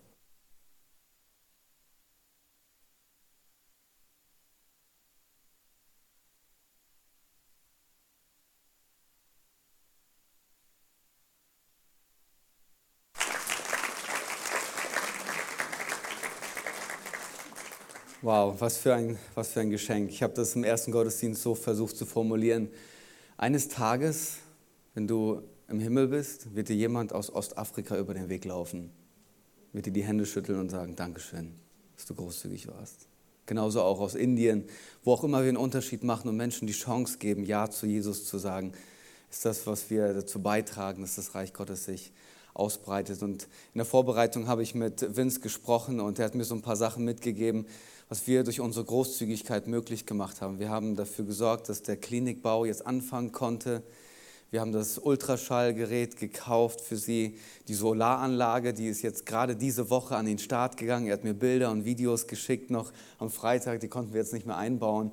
Was 18.59 18.77
für 18.77 18.95
ein, 18.95 19.19
was 19.35 19.49
für 19.49 19.61
ein 19.61 19.71
Geschenk. 19.71 20.11
Ich 20.11 20.23
habe 20.23 20.33
das 20.35 20.55
im 20.55 20.63
ersten 20.63 20.93
Gottesdienst 20.93 21.43
so 21.43 21.57
versucht 21.57 21.97
zu 21.97 22.07
formulieren. 22.07 22.69
Eines 23.37 23.69
Tages, 23.69 24.37
wenn 24.95 25.09
du 25.09 25.43
im 25.69 25.81
Himmel 25.81 26.09
bist, 26.09 26.55
wird 26.55 26.69
dir 26.69 26.77
jemand 26.77 27.13
aus 27.13 27.35
Ostafrika 27.35 27.99
über 27.99 28.15
den 28.15 28.29
Weg 28.29 28.45
laufen, 28.45 28.91
wird 29.73 29.87
dir 29.87 29.93
die 29.93 30.05
Hände 30.05 30.25
schütteln 30.25 30.61
und 30.61 30.71
sagen, 30.71 30.95
Dankeschön, 30.95 31.53
dass 31.97 32.07
du 32.07 32.15
großzügig 32.15 32.69
warst. 32.69 33.09
genauso 33.47 33.83
auch 33.83 34.01
aus 34.01 34.15
Indien, 34.15 34.65
wo 35.03 35.13
auch 35.13 35.25
immer 35.25 35.43
wir 35.43 35.49
einen 35.49 35.57
Unterschied 35.57 36.05
machen 36.05 36.29
und 36.29 36.37
Menschen 36.37 36.67
die 36.67 36.73
Chance 36.73 37.19
geben, 37.19 37.45
Ja 37.45 37.69
zu 37.71 37.87
Jesus 37.87 38.25
zu 38.25 38.39
sagen, 38.39 38.73
ist 39.31 39.45
das, 39.45 39.67
was 39.67 39.91
wir 39.91 40.15
dazu 40.15 40.41
beitragen, 40.41 41.03
dass 41.03 41.17
das 41.17 41.35
Reich 41.35 41.53
Gottes 41.53 41.85
sich 41.87 42.13
ausbreitet. 42.55 43.23
Und 43.23 43.45
in 43.75 43.79
der 43.79 43.85
Vorbereitung 43.85 44.47
habe 44.47 44.63
ich 44.63 44.75
mit 44.75 45.17
Vince 45.17 45.41
gesprochen 45.41 46.01
und 46.01 46.19
er 46.19 46.27
hat 46.27 46.35
mir 46.35 46.45
so 46.45 46.55
ein 46.55 46.63
paar 46.63 46.77
Sachen 46.77 47.05
mitgegeben, 47.05 47.67
was 48.09 48.27
wir 48.27 48.45
durch 48.45 48.61
unsere 48.61 48.85
Großzügigkeit 48.85 49.67
möglich 49.67 50.07
gemacht 50.07 50.41
haben. 50.41 50.59
Wir 50.59 50.71
haben 50.71 50.97
dafür 50.97 51.25
gesorgt, 51.25 51.69
dass 51.69 51.83
der 51.83 51.97
Klinikbau 51.97 52.65
jetzt 52.65 52.87
anfangen 52.87 53.33
konnte. 53.33 53.83
Wir 54.51 54.61
haben 54.61 54.73
das 54.73 54.99
Ultraschallgerät 54.99 56.17
gekauft 56.17 56.81
für 56.81 56.97
sie, 56.97 57.39
die 57.67 57.75
Solaranlage, 57.75 58.73
die 58.73 58.87
ist 58.87 59.03
jetzt 59.03 59.27
gerade 59.27 59.57
diese 59.57 59.91
Woche 59.91 60.15
an 60.15 60.27
den 60.27 60.39
Start 60.39 60.77
gegangen. 60.77 61.09
Er 61.09 61.15
hat 61.15 61.25
mir 61.25 61.35
Bilder 61.35 61.73
und 61.73 61.85
Videos 61.85 62.29
geschickt 62.29 62.71
noch 62.71 62.93
am 63.19 63.31
Freitag, 63.31 63.81
die 63.81 63.89
konnten 63.89 64.13
wir 64.13 64.21
jetzt 64.21 64.33
nicht 64.33 64.47
mehr 64.47 64.57
einbauen. 64.57 65.11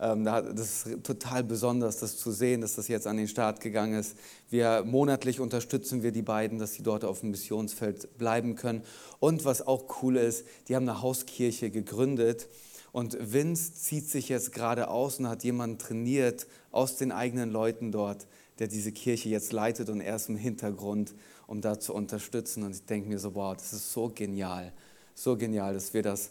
Ähm, 0.00 0.24
das 0.24 0.86
ist 0.86 1.04
total 1.04 1.44
besonders, 1.44 1.98
das 1.98 2.16
zu 2.16 2.30
sehen, 2.30 2.60
dass 2.60 2.76
das 2.76 2.88
jetzt 2.88 3.06
an 3.06 3.16
den 3.16 3.28
Start 3.28 3.60
gegangen 3.60 3.98
ist. 3.98 4.16
Wir 4.48 4.84
monatlich 4.84 5.40
unterstützen 5.40 6.02
wir 6.02 6.12
die 6.12 6.22
beiden, 6.22 6.58
dass 6.58 6.74
sie 6.74 6.82
dort 6.82 7.04
auf 7.04 7.20
dem 7.20 7.30
Missionsfeld 7.30 8.16
bleiben 8.18 8.54
können. 8.54 8.82
Und 9.20 9.44
was 9.44 9.66
auch 9.66 10.02
cool 10.02 10.16
ist, 10.16 10.46
die 10.68 10.76
haben 10.76 10.88
eine 10.88 11.02
Hauskirche 11.02 11.70
gegründet. 11.70 12.48
Und 12.92 13.16
Vince 13.32 13.74
zieht 13.74 14.08
sich 14.08 14.28
jetzt 14.28 14.52
gerade 14.52 14.88
aus 14.88 15.18
und 15.18 15.28
hat 15.28 15.44
jemanden 15.44 15.78
trainiert 15.78 16.46
aus 16.70 16.96
den 16.96 17.12
eigenen 17.12 17.50
Leuten 17.50 17.92
dort, 17.92 18.26
der 18.58 18.68
diese 18.68 18.92
Kirche 18.92 19.28
jetzt 19.28 19.52
leitet 19.52 19.88
und 19.88 20.00
er 20.00 20.16
ist 20.16 20.28
im 20.28 20.36
Hintergrund, 20.36 21.14
um 21.46 21.60
da 21.60 21.78
zu 21.78 21.94
unterstützen. 21.94 22.62
Und 22.62 22.72
ich 22.72 22.84
denke 22.84 23.08
mir 23.08 23.18
so, 23.18 23.34
wow, 23.34 23.54
das 23.54 23.72
ist 23.72 23.92
so 23.92 24.10
genial, 24.12 24.72
so 25.14 25.36
genial, 25.36 25.74
dass 25.74 25.92
wir 25.92 26.02
das 26.02 26.30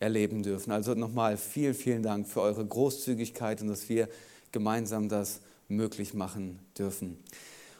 erleben 0.00 0.42
dürfen. 0.42 0.72
Also 0.72 0.94
nochmal 0.94 1.36
vielen, 1.36 1.74
vielen 1.74 2.02
Dank 2.02 2.26
für 2.26 2.40
eure 2.40 2.64
Großzügigkeit 2.66 3.62
und 3.62 3.68
dass 3.68 3.88
wir 3.88 4.08
gemeinsam 4.50 5.08
das 5.08 5.40
möglich 5.68 6.14
machen 6.14 6.58
dürfen. 6.76 7.18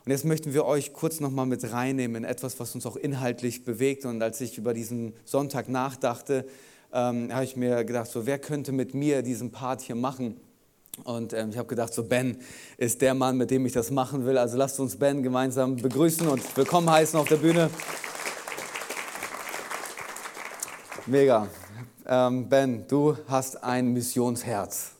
Und 0.05 0.13
jetzt 0.13 0.25
möchten 0.25 0.55
wir 0.55 0.65
euch 0.65 0.93
kurz 0.93 1.21
nochmal 1.21 1.47
mit 1.47 1.73
reinnehmen 1.73 2.23
in 2.23 2.25
etwas, 2.25 2.61
was 2.61 2.75
uns 2.75 2.87
auch 2.87 2.97
inhaltlich 2.97 3.65
bewegt. 3.65 4.05
Und 4.05 4.23
als 4.23 4.41
ich 4.41 4.57
über 4.59 4.73
diesen 4.75 5.15
Sonntag 5.25 5.69
nachdachte, 5.69 6.47
ähm, 6.93 7.33
habe 7.33 7.45
ich 7.45 7.57
mir 7.57 7.85
gedacht, 7.85 8.11
so 8.11 8.27
wer 8.27 8.39
könnte 8.39 8.73
mit 8.73 8.95
mir 8.95 9.23
diesen 9.23 9.51
Part 9.51 9.81
hier 9.81 9.97
machen? 9.97 10.37
Und 11.05 11.33
ähm, 11.33 11.51
ich 11.51 11.59
habe 11.59 11.69
gedacht, 11.69 11.95
so 11.95 12.05
Ben 12.05 12.39
ist 12.77 13.01
der 13.01 13.15
Mann, 13.15 13.37
mit 13.37 13.51
dem 13.51 13.65
ich 13.65 13.73
das 13.73 13.91
machen 13.91 14.27
will. 14.27 14.37
Also 14.39 14.57
lasst 14.57 14.81
uns 14.81 14.97
Ben 14.97 15.23
gemeinsam 15.23 15.77
begrüßen 15.77 16.27
und 16.27 16.57
willkommen 16.57 16.91
heißen 16.91 17.19
auf 17.19 17.29
der 17.29 17.37
Bühne. 17.37 17.71
Mega. 21.07 21.49
Ähm, 22.13 22.49
ben, 22.49 22.89
du 22.89 23.17
hast 23.29 23.63
ein 23.63 23.93
Missionsherz. 23.93 24.97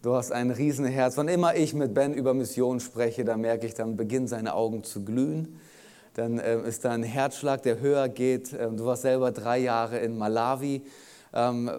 Du 0.00 0.14
hast 0.14 0.32
ein 0.32 0.50
Riesenherz. 0.50 1.18
Wann 1.18 1.28
immer 1.28 1.54
ich 1.54 1.74
mit 1.74 1.92
Ben 1.92 2.14
über 2.14 2.32
Mission 2.32 2.80
spreche, 2.80 3.26
dann 3.26 3.42
merke 3.42 3.66
ich, 3.66 3.74
dann 3.74 3.98
beginnen 3.98 4.26
seine 4.26 4.54
Augen 4.54 4.82
zu 4.82 5.04
glühen. 5.04 5.60
Dann 6.14 6.38
äh, 6.38 6.66
ist 6.66 6.86
da 6.86 6.92
ein 6.92 7.02
Herzschlag, 7.02 7.62
der 7.62 7.80
höher 7.80 8.08
geht. 8.08 8.54
Ähm, 8.54 8.78
du 8.78 8.86
warst 8.86 9.02
selber 9.02 9.32
drei 9.32 9.58
Jahre 9.58 9.98
in 9.98 10.16
Malawi. 10.16 10.80
Ähm, 11.34 11.70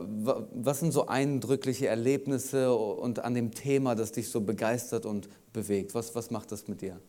was 0.53 0.79
sind 0.79 0.91
so 0.91 1.07
eindrückliche 1.07 1.87
Erlebnisse 1.87 2.71
und 2.71 3.17
an 3.17 3.33
dem 3.33 3.49
Thema, 3.49 3.95
das 3.95 4.11
dich 4.11 4.29
so 4.29 4.41
begeistert 4.41 5.07
und 5.07 5.27
bewegt? 5.53 5.95
Was, 5.95 6.13
was 6.13 6.29
macht 6.29 6.51
das 6.51 6.67
mit 6.67 6.81
dir? 6.81 6.99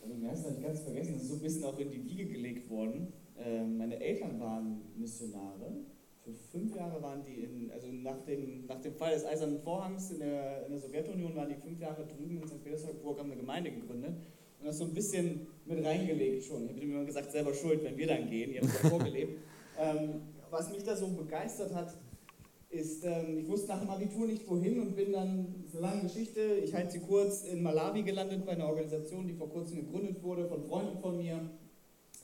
Also, 0.00 0.14
Im 0.14 0.24
Ersten 0.24 0.46
habe 0.46 0.54
ich 0.56 0.64
ganz 0.64 0.80
vergessen, 0.80 1.12
das 1.12 1.22
ist 1.24 1.28
so 1.28 1.34
ein 1.34 1.40
bisschen 1.40 1.64
auch 1.64 1.78
in 1.78 1.90
die 1.90 2.02
Wiege 2.02 2.24
gelegt 2.24 2.70
worden. 2.70 3.12
Ähm, 3.38 3.76
meine 3.76 4.00
Eltern 4.00 4.40
waren 4.40 4.80
Missionare 4.96 5.84
fünf 6.50 6.74
Jahre 6.76 7.02
waren 7.02 7.22
die 7.24 7.44
in, 7.44 7.70
also 7.70 7.88
nach 7.88 8.20
dem, 8.24 8.66
nach 8.66 8.80
dem 8.80 8.94
Fall 8.94 9.14
des 9.14 9.24
Eisernen 9.24 9.60
Vorhangs 9.60 10.10
in 10.10 10.20
der, 10.20 10.66
in 10.66 10.72
der 10.72 10.80
Sowjetunion 10.80 11.34
waren 11.36 11.48
die 11.48 11.56
fünf 11.56 11.80
Jahre 11.80 12.06
drüben 12.06 12.40
in 12.40 12.48
St. 12.48 12.62
Petersburg, 12.62 13.18
haben 13.18 13.30
eine 13.30 13.40
Gemeinde 13.40 13.70
gegründet 13.70 14.14
und 14.60 14.66
das 14.66 14.78
so 14.78 14.84
ein 14.84 14.94
bisschen 14.94 15.46
mit 15.66 15.84
reingelegt 15.84 16.44
schon. 16.44 16.64
Ich 16.64 16.70
habe 16.70 16.80
immer 16.80 17.04
gesagt, 17.04 17.30
selber 17.30 17.54
schuld, 17.54 17.84
wenn 17.84 17.96
wir 17.96 18.06
dann 18.06 18.28
gehen, 18.28 18.52
ihr 18.52 18.60
habt 18.60 18.74
es 18.74 18.82
ja 18.82 18.88
vorgelebt. 18.88 19.38
ähm, 19.78 20.20
was 20.50 20.70
mich 20.70 20.82
da 20.82 20.96
so 20.96 21.08
begeistert 21.08 21.74
hat, 21.74 21.96
ist, 22.70 23.04
ähm, 23.04 23.38
ich 23.38 23.48
wusste 23.48 23.68
nach 23.68 23.80
dem 23.80 23.90
Abitur 23.90 24.26
nicht 24.26 24.48
wohin 24.48 24.80
und 24.80 24.94
bin 24.94 25.12
dann, 25.12 25.54
das 25.62 25.74
ist 25.74 25.78
eine 25.78 25.86
lange 25.86 26.02
Geschichte, 26.02 26.40
ich 26.62 26.74
halte 26.74 26.92
sie 26.92 27.00
kurz, 27.00 27.44
in 27.44 27.62
Malawi 27.62 28.02
gelandet 28.02 28.44
bei 28.44 28.52
einer 28.52 28.66
Organisation, 28.66 29.26
die 29.26 29.34
vor 29.34 29.48
kurzem 29.48 29.76
gegründet 29.76 30.22
wurde 30.22 30.46
von 30.46 30.62
Freunden 30.64 30.98
von 30.98 31.16
mir 31.16 31.48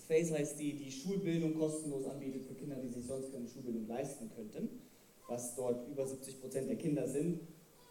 FACE 0.07 0.33
heißt 0.33 0.61
die, 0.61 0.75
die 0.75 0.91
Schulbildung 0.91 1.55
kostenlos 1.55 2.07
anbietet 2.07 2.45
für 2.45 2.55
Kinder, 2.55 2.77
die 2.77 2.89
sich 2.89 3.07
sonst 3.07 3.33
keine 3.33 3.49
Schulbildung 3.49 3.87
leisten 3.87 4.31
könnten, 4.35 4.69
was 5.29 5.55
dort 5.57 5.89
über 5.89 6.07
70 6.07 6.41
Prozent 6.41 6.69
der 6.69 6.77
Kinder 6.77 7.09
sind. 7.09 7.41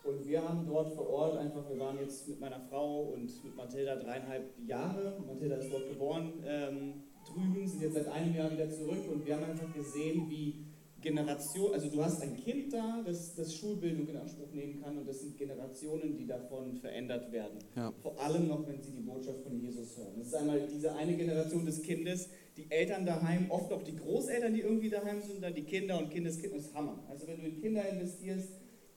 Und 0.03 0.27
wir 0.27 0.47
haben 0.47 0.65
dort 0.67 0.93
vor 0.93 1.09
Ort 1.09 1.37
einfach, 1.37 1.69
wir 1.69 1.79
waren 1.79 1.97
jetzt 1.97 2.27
mit 2.27 2.39
meiner 2.39 2.59
Frau 2.59 3.13
und 3.13 3.43
mit 3.43 3.55
Mathilda 3.55 3.95
dreieinhalb 3.95 4.51
Jahre. 4.67 5.17
Mathilda 5.25 5.55
ist 5.55 5.71
dort 5.71 5.87
geboren 5.87 6.33
ähm, 6.45 7.03
drüben, 7.25 7.65
sind 7.65 7.81
jetzt 7.81 7.95
seit 7.95 8.09
einem 8.09 8.35
Jahr 8.35 8.51
wieder 8.51 8.69
zurück 8.69 9.09
und 9.11 9.25
wir 9.25 9.35
haben 9.35 9.45
einfach 9.45 9.73
gesehen, 9.73 10.29
wie 10.29 10.65
Generation, 11.03 11.73
also 11.73 11.89
du 11.89 12.03
hast 12.03 12.21
ein 12.23 12.35
Kind 12.37 12.73
da, 12.73 13.03
das, 13.05 13.35
das 13.35 13.53
Schulbildung 13.55 14.07
in 14.07 14.17
Anspruch 14.17 14.51
nehmen 14.53 14.81
kann 14.81 14.97
und 14.97 15.07
das 15.07 15.19
sind 15.19 15.37
Generationen, 15.37 16.17
die 16.17 16.25
davon 16.25 16.77
verändert 16.77 17.31
werden. 17.31 17.59
Ja. 17.75 17.93
Vor 18.01 18.19
allem 18.19 18.47
noch, 18.47 18.65
wenn 18.67 18.81
sie 18.81 18.91
die 18.91 19.01
Botschaft 19.01 19.41
von 19.43 19.59
Jesus 19.59 19.97
hören. 19.97 20.13
Das 20.17 20.27
ist 20.27 20.35
einmal 20.35 20.61
diese 20.73 20.95
eine 20.95 21.15
Generation 21.15 21.65
des 21.65 21.81
Kindes, 21.81 22.29
die 22.57 22.71
Eltern 22.71 23.05
daheim, 23.05 23.51
oft 23.51 23.71
auch 23.71 23.83
die 23.83 23.95
Großeltern, 23.95 24.53
die 24.53 24.61
irgendwie 24.61 24.89
daheim 24.89 25.21
sind, 25.21 25.43
dann 25.43 25.53
die 25.53 25.63
Kinder 25.63 25.99
und 25.99 26.09
Kindeskinder, 26.09 26.57
das 26.57 26.67
ist 26.67 26.73
Hammer. 26.73 27.03
Also 27.09 27.27
wenn 27.27 27.41
du 27.41 27.47
in 27.47 27.61
Kinder 27.61 27.87
investierst, 27.87 28.49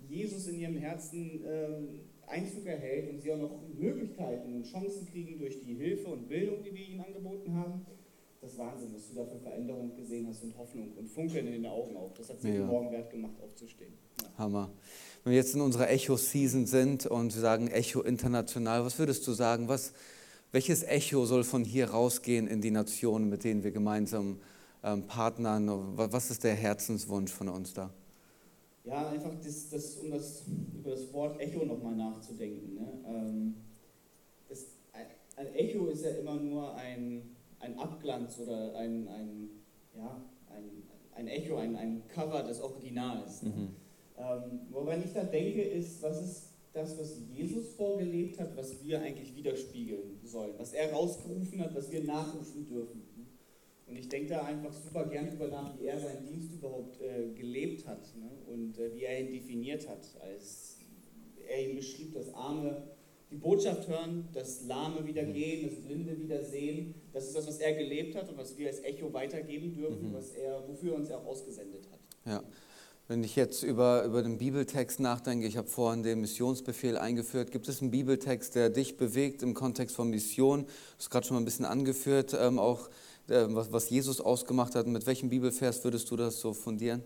Jesus 0.09 0.47
in 0.47 0.61
ihrem 0.61 0.77
Herzen 0.77 1.45
äh, 1.45 2.29
Einzug 2.29 2.67
erhält 2.67 3.11
und 3.11 3.21
sie 3.21 3.33
auch 3.33 3.39
noch 3.39 3.61
Möglichkeiten 3.77 4.55
und 4.55 4.67
Chancen 4.67 5.07
kriegen 5.07 5.39
durch 5.39 5.61
die 5.61 5.75
Hilfe 5.75 6.09
und 6.09 6.29
Bildung, 6.29 6.63
die 6.63 6.75
wir 6.75 6.89
ihnen 6.89 7.01
angeboten 7.01 7.55
haben, 7.55 7.87
das 8.47 8.59
Wahnsinn, 8.59 8.95
was 8.95 9.09
du 9.09 9.15
da 9.17 9.25
für 9.25 9.38
Veränderung 9.38 9.97
gesehen 9.97 10.26
hast 10.29 10.43
und 10.45 10.57
Hoffnung 10.57 10.93
und 10.97 11.09
Funkeln 11.09 11.47
in 11.47 11.53
den 11.55 11.67
Augen 11.67 11.97
auch. 11.97 12.12
Das 12.15 12.29
hat 12.29 12.41
sich 12.41 12.55
ja. 12.55 12.65
Morgen 12.65 12.93
wert 12.93 13.11
gemacht, 13.11 13.35
aufzustehen. 13.43 13.93
Ja. 14.21 14.38
Hammer. 14.38 14.71
Wenn 15.25 15.33
wir 15.33 15.38
jetzt 15.38 15.55
in 15.55 15.61
unserer 15.61 15.91
Echo-Season 15.91 16.67
sind 16.67 17.07
und 17.07 17.35
wir 17.35 17.41
sagen 17.41 17.69
Echo 17.69 18.03
international, 18.03 18.85
was 18.85 18.99
würdest 18.99 19.26
du 19.26 19.33
sagen, 19.33 19.67
was, 19.69 19.93
welches 20.53 20.85
Echo 20.85 21.26
soll 21.26 21.43
von 21.43 21.65
hier 21.65 21.91
rausgehen 21.91 22.47
in 22.47 22.61
die 22.61 22.71
Nationen, 22.71 23.29
mit 23.29 23.43
denen 23.43 23.65
wir 23.65 23.73
gemeinsam 23.73 24.38
ähm, 24.85 25.07
partnern? 25.09 25.69
Was 25.97 26.31
ist 26.31 26.45
der 26.45 26.55
Herzenswunsch 26.55 27.33
von 27.33 27.49
uns 27.49 27.75
da? 27.75 27.91
Ja, 28.85 29.09
einfach 29.09 29.33
das, 29.43 29.69
das, 29.71 29.97
um 29.97 30.12
das, 30.12 30.45
über 30.79 30.91
das 30.91 31.12
Wort 31.12 31.41
Echo 31.41 31.65
nochmal 31.65 31.97
nachzudenken. 31.97 32.76
Ne? 32.76 32.88
Ähm, 33.09 33.55
das, 34.49 34.67
ein 35.37 35.53
Echo 35.55 35.87
ist 35.88 36.05
ja 36.05 36.11
immer 36.11 36.37
nur 36.37 36.76
ein 36.76 37.23
ein 37.67 37.79
Abglanz 37.79 38.39
oder 38.39 38.75
ein, 38.77 39.09
ein, 39.09 39.51
ja, 39.97 40.25
ein, 40.49 40.83
ein 41.15 41.29
Echo, 41.29 41.57
ein, 41.57 41.77
ein 41.77 42.07
Cover 42.09 42.43
des 42.43 42.61
Originals. 42.61 43.43
Mhm. 43.43 43.77
Ähm, 44.19 44.61
woran 44.71 45.03
ich 45.05 45.13
da 45.13 45.25
denke, 45.25 45.63
ist, 45.63 46.03
was 46.03 46.23
ist 46.23 46.53
das, 46.73 46.99
was 46.99 47.21
Jesus 47.35 47.75
vorgelebt 47.75 48.39
hat, 48.39 48.57
was 48.57 48.83
wir 48.85 49.01
eigentlich 49.01 49.35
widerspiegeln 49.35 50.21
sollen, 50.25 50.55
was 50.59 50.73
er 50.73 50.93
rausgerufen 50.93 51.61
hat, 51.61 51.75
was 51.75 51.91
wir 51.91 52.05
nachrufen 52.05 52.67
dürfen. 52.67 53.03
Und 53.87 53.97
ich 53.97 54.09
denke 54.09 54.31
da 54.31 54.43
einfach 54.43 54.73
super 54.73 55.07
gern 55.07 55.29
drüber 55.31 55.49
nach, 55.49 55.79
wie 55.79 55.87
er 55.87 55.99
seinen 55.99 56.27
Dienst 56.27 56.53
überhaupt 56.53 57.01
äh, 57.01 57.29
gelebt 57.35 57.87
hat 57.87 58.15
ne? 58.17 58.29
und 58.53 58.79
äh, 58.79 58.95
wie 58.95 59.05
er 59.05 59.21
ihn 59.21 59.33
definiert 59.33 59.89
hat, 59.89 60.05
als 60.21 60.79
er 61.49 61.69
ihn 61.69 61.77
beschrieb, 61.77 62.13
dass 62.13 62.35
Arme 62.35 62.83
die 63.31 63.37
Botschaft 63.37 63.89
hören, 63.89 64.29
dass 64.33 64.67
Lahme 64.67 65.07
wieder 65.07 65.23
mhm. 65.23 65.33
gehen, 65.35 65.69
dass 65.69 65.81
Blinde 65.81 66.19
wieder 66.19 66.45
sehen. 66.45 66.95
Das 67.17 67.25
ist 67.25 67.35
das, 67.35 67.47
was 67.47 67.61
er 67.61 67.73
gelebt 67.73 68.15
hat 68.15 68.29
und 68.29 68.37
was 68.37 68.59
wir 68.59 68.69
als 68.69 68.81
Echo 68.81 69.11
weitergeben 69.11 69.73
dürfen, 69.73 70.11
mhm. 70.11 70.15
was 70.15 70.33
er, 70.33 70.63
wofür 70.69 70.93
er 70.93 70.97
uns 70.99 71.11
auch 71.11 71.25
ausgesendet 71.25 71.89
hat. 71.91 71.99
Ja. 72.31 72.43
Wenn 73.09 73.25
ich 73.25 73.37
jetzt 73.37 73.63
über, 73.63 74.05
über 74.05 74.23
den 74.23 74.37
Bibeltext 74.37 75.01
nachdenke, 75.01 75.47
ich 75.47 75.57
habe 75.57 75.67
vorhin 75.67 76.03
den 76.03 76.21
Missionsbefehl 76.21 76.99
eingeführt, 76.99 77.53
gibt 77.53 77.69
es 77.69 77.81
einen 77.81 77.91
Bibeltext, 77.91 78.55
der 78.55 78.69
dich 78.69 78.99
bewegt 78.99 79.43
im 79.43 79.55
Kontext 79.55 79.97
von 79.97 80.11
Mission? 80.11 80.65
Du 80.65 80.69
hast 80.99 81.09
gerade 81.09 81.27
schon 81.27 81.37
mal 81.37 81.41
ein 81.41 81.47
bisschen 81.47 81.65
angeführt, 81.65 82.37
ähm, 82.39 82.59
auch 82.59 82.91
äh, 83.29 83.47
was, 83.49 83.73
was 83.73 83.89
Jesus 83.89 84.21
ausgemacht 84.21 84.75
hat. 84.75 84.87
Mit 84.87 85.07
welchem 85.07 85.31
Bibelvers 85.31 85.83
würdest 85.85 86.11
du 86.11 86.17
das 86.17 86.39
so 86.39 86.53
fundieren? 86.53 87.03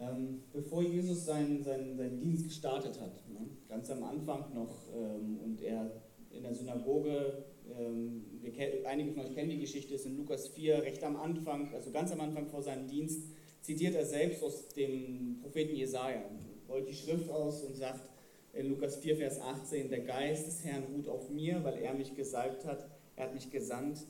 Ähm, 0.00 0.44
bevor 0.50 0.82
Jesus 0.82 1.26
seinen, 1.26 1.62
seinen, 1.62 1.94
seinen 1.98 2.22
Dienst 2.22 2.44
gestartet 2.44 2.98
hat, 2.98 3.12
ne? 3.28 3.50
ganz 3.68 3.90
am 3.90 4.02
Anfang 4.02 4.46
noch, 4.54 4.78
ähm, 4.96 5.40
und 5.44 5.60
er 5.60 5.90
in 6.36 6.42
der 6.42 6.54
Synagoge, 6.54 7.44
ähm, 7.78 8.24
wir, 8.40 8.52
einige 8.86 9.12
von 9.12 9.24
euch 9.24 9.34
kennen 9.34 9.50
die 9.50 9.60
Geschichte, 9.60 9.94
ist 9.94 10.06
in 10.06 10.16
Lukas 10.16 10.48
4, 10.48 10.82
recht 10.82 11.02
am 11.02 11.16
Anfang, 11.16 11.72
also 11.74 11.90
ganz 11.90 12.12
am 12.12 12.20
Anfang 12.20 12.46
vor 12.46 12.62
seinem 12.62 12.86
Dienst, 12.86 13.28
zitiert 13.60 13.94
er 13.94 14.04
selbst 14.04 14.42
aus 14.42 14.68
dem 14.68 15.38
Propheten 15.40 15.74
Jesaja, 15.74 16.22
rollt 16.68 16.88
die 16.88 16.94
Schrift 16.94 17.30
aus 17.30 17.62
und 17.62 17.76
sagt 17.76 18.08
in 18.52 18.68
Lukas 18.68 18.96
4, 18.96 19.16
Vers 19.16 19.40
18: 19.40 19.88
Der 19.88 20.00
Geist 20.00 20.46
des 20.46 20.64
Herrn 20.64 20.84
ruht 20.94 21.08
auf 21.08 21.28
mir, 21.30 21.64
weil 21.64 21.78
er 21.78 21.94
mich 21.94 22.14
gesalbt 22.14 22.64
hat. 22.64 22.88
Er 23.16 23.24
hat 23.24 23.34
mich 23.34 23.50
gesandt, 23.50 24.06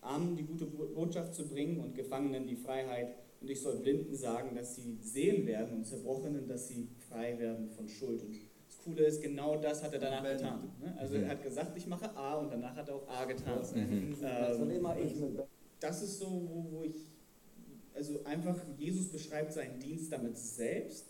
Armen 0.00 0.36
die 0.36 0.44
gute 0.44 0.66
Botschaft 0.66 1.34
zu 1.34 1.46
bringen 1.46 1.80
und 1.80 1.94
Gefangenen 1.94 2.46
die 2.46 2.56
Freiheit 2.56 3.14
Und 3.40 3.50
ich 3.50 3.60
soll 3.60 3.76
Blinden 3.76 4.14
sagen, 4.14 4.54
dass 4.54 4.76
sie 4.76 4.98
sehen 5.00 5.46
werden 5.46 5.78
und 5.78 5.86
Zerbrochenen, 5.86 6.48
dass 6.48 6.68
sie 6.68 6.88
frei 7.08 7.38
werden 7.38 7.70
von 7.70 7.88
Schuld. 7.88 8.22
Und 8.22 8.36
das 8.36 8.51
Coole 8.84 9.04
ist, 9.04 9.22
genau 9.22 9.56
das 9.56 9.82
hat 9.82 9.92
er 9.92 9.98
danach 9.98 10.22
getan. 10.22 10.70
Ne? 10.80 10.94
Also 10.98 11.14
er 11.14 11.28
hat 11.28 11.42
gesagt, 11.42 11.76
ich 11.76 11.86
mache 11.86 12.14
A 12.16 12.34
und 12.36 12.50
danach 12.50 12.74
hat 12.76 12.88
er 12.88 12.96
auch 12.96 13.08
A 13.08 13.24
getan. 13.24 13.60
Mhm. 13.74 14.16
Ähm, 14.22 15.38
das 15.80 16.02
ist 16.02 16.18
so, 16.18 16.26
wo, 16.26 16.66
wo 16.70 16.82
ich, 16.84 17.10
also 17.94 18.24
einfach, 18.24 18.56
Jesus 18.78 19.08
beschreibt 19.10 19.52
seinen 19.52 19.78
Dienst 19.78 20.12
damit 20.12 20.36
selbst 20.36 21.06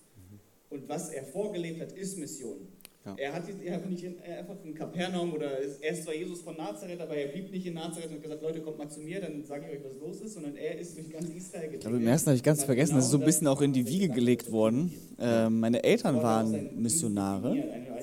und 0.72 0.88
was 0.88 1.10
er 1.10 1.24
vorgelebt 1.24 1.82
hat, 1.82 1.92
ist 1.92 2.18
Mission. 2.18 2.66
Ja. 3.04 3.16
Er 3.18 3.32
hat 3.32 3.42
er 3.48 3.78
nicht 3.88 4.04
in, 4.04 4.14
einfach 4.20 4.54
in 4.62 4.74
Kapernaum 4.74 5.32
oder 5.32 5.58
er 5.80 5.92
ist 5.92 6.04
zwar 6.04 6.14
Jesus 6.14 6.40
von 6.40 6.56
Nazareth, 6.56 7.00
aber 7.00 7.16
er 7.16 7.28
blieb 7.28 7.50
nicht 7.50 7.66
in 7.66 7.74
Nazareth 7.74 8.10
und 8.10 8.16
hat 8.16 8.22
gesagt, 8.22 8.42
Leute, 8.42 8.60
kommt 8.60 8.78
mal 8.78 8.88
zu 8.88 9.00
mir, 9.00 9.20
dann 9.20 9.44
sage 9.44 9.66
ich 9.66 9.78
euch, 9.78 9.84
was 9.84 9.98
los 10.00 10.20
ist, 10.20 10.34
sondern 10.34 10.56
er 10.56 10.78
ist 10.78 10.96
durch 10.96 11.10
ganz 11.10 11.28
Israel 11.30 11.68
gegangen. 11.68 11.94
Aber 11.94 11.96
im 11.96 12.06
ersten 12.06 12.28
habe 12.28 12.36
ich 12.36 12.44
ganz 12.44 12.62
vergessen, 12.62 12.94
das 12.94 13.06
ist 13.06 13.10
so 13.10 13.18
ein 13.18 13.24
bisschen 13.24 13.48
auch 13.48 13.60
in 13.60 13.72
die 13.72 13.88
Wiege 13.88 14.08
gelegt 14.08 14.52
worden. 14.52 14.94
Äh, 15.18 15.50
meine 15.50 15.82
Eltern 15.82 16.22
waren 16.22 16.80
Missionare. 16.80 17.56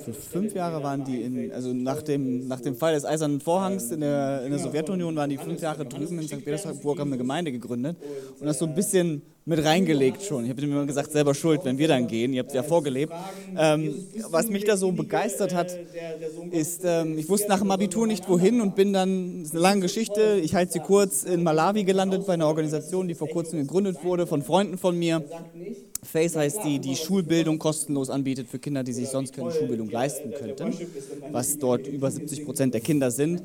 Für 0.04 0.12
fünf 0.14 0.54
Jahre 0.54 0.82
waren 0.82 1.04
die 1.04 1.20
in, 1.22 1.52
also 1.52 1.72
nach 1.72 2.02
dem, 2.02 2.48
nach 2.48 2.60
dem 2.60 2.74
Fall 2.74 2.94
des 2.94 3.04
Eisernen 3.04 3.40
Vorhangs 3.40 3.90
in 3.90 4.00
der, 4.00 4.42
in 4.44 4.50
der 4.50 4.58
Sowjetunion 4.58 5.14
waren 5.16 5.30
die 5.30 5.38
fünf 5.38 5.60
Jahre 5.60 5.84
drüben 5.84 6.18
in 6.18 6.26
St. 6.26 6.44
Petersburg, 6.44 6.98
haben 6.98 7.10
eine 7.10 7.18
Gemeinde 7.18 7.52
gegründet 7.52 7.96
und 8.38 8.46
das 8.46 8.58
so 8.58 8.66
ein 8.66 8.74
bisschen 8.74 9.22
mit 9.44 9.64
reingelegt 9.64 10.22
schon. 10.22 10.44
Ich 10.44 10.50
habe 10.50 10.62
immer 10.62 10.86
gesagt, 10.86 11.12
selber 11.12 11.34
schuld, 11.34 11.64
wenn 11.64 11.78
wir 11.78 11.88
dann 11.88 12.06
gehen. 12.06 12.32
Ihr 12.32 12.42
habt 12.42 12.54
ja 12.54 12.62
vorgelebt. 12.62 13.12
Ähm, 13.56 13.94
was 14.30 14.48
mich 14.48 14.64
da 14.64 14.76
so 14.76 14.92
begeistert 14.92 15.54
hat, 15.54 15.76
ist, 16.50 16.82
ähm, 16.84 17.18
ich 17.18 17.28
wusste 17.28 17.48
nach 17.48 17.58
dem 17.58 17.70
Abitur 17.70 18.06
nicht 18.06 18.28
wohin 18.28 18.60
und 18.60 18.76
bin 18.76 18.92
dann, 18.92 19.40
das 19.40 19.48
ist 19.48 19.54
eine 19.54 19.62
lange 19.62 19.80
Geschichte, 19.82 20.40
ich 20.42 20.54
halte 20.54 20.72
sie 20.72 20.80
kurz, 20.80 21.24
in 21.24 21.42
Malawi 21.42 21.84
gelandet 21.84 22.26
bei 22.26 22.34
einer 22.34 22.46
Organisation, 22.46 23.08
die 23.08 23.14
vor 23.14 23.28
kurzem 23.28 23.58
gegründet 23.60 24.04
wurde 24.04 24.26
von 24.26 24.42
Freunden 24.42 24.78
von 24.78 24.98
mir. 24.98 25.24
FACE 26.02 26.36
heißt 26.36 26.64
die, 26.64 26.78
die 26.78 26.96
Schulbildung 26.96 27.58
kostenlos 27.58 28.10
anbietet 28.10 28.48
für 28.48 28.58
Kinder, 28.58 28.82
die 28.82 28.92
sich 28.92 29.08
sonst 29.08 29.34
keine 29.34 29.52
Schulbildung 29.52 29.90
leisten 29.90 30.32
könnten, 30.32 30.74
was 31.30 31.58
dort 31.58 31.86
über 31.86 32.10
70 32.10 32.44
Prozent 32.44 32.74
der 32.74 32.80
Kinder 32.80 33.10
sind. 33.10 33.42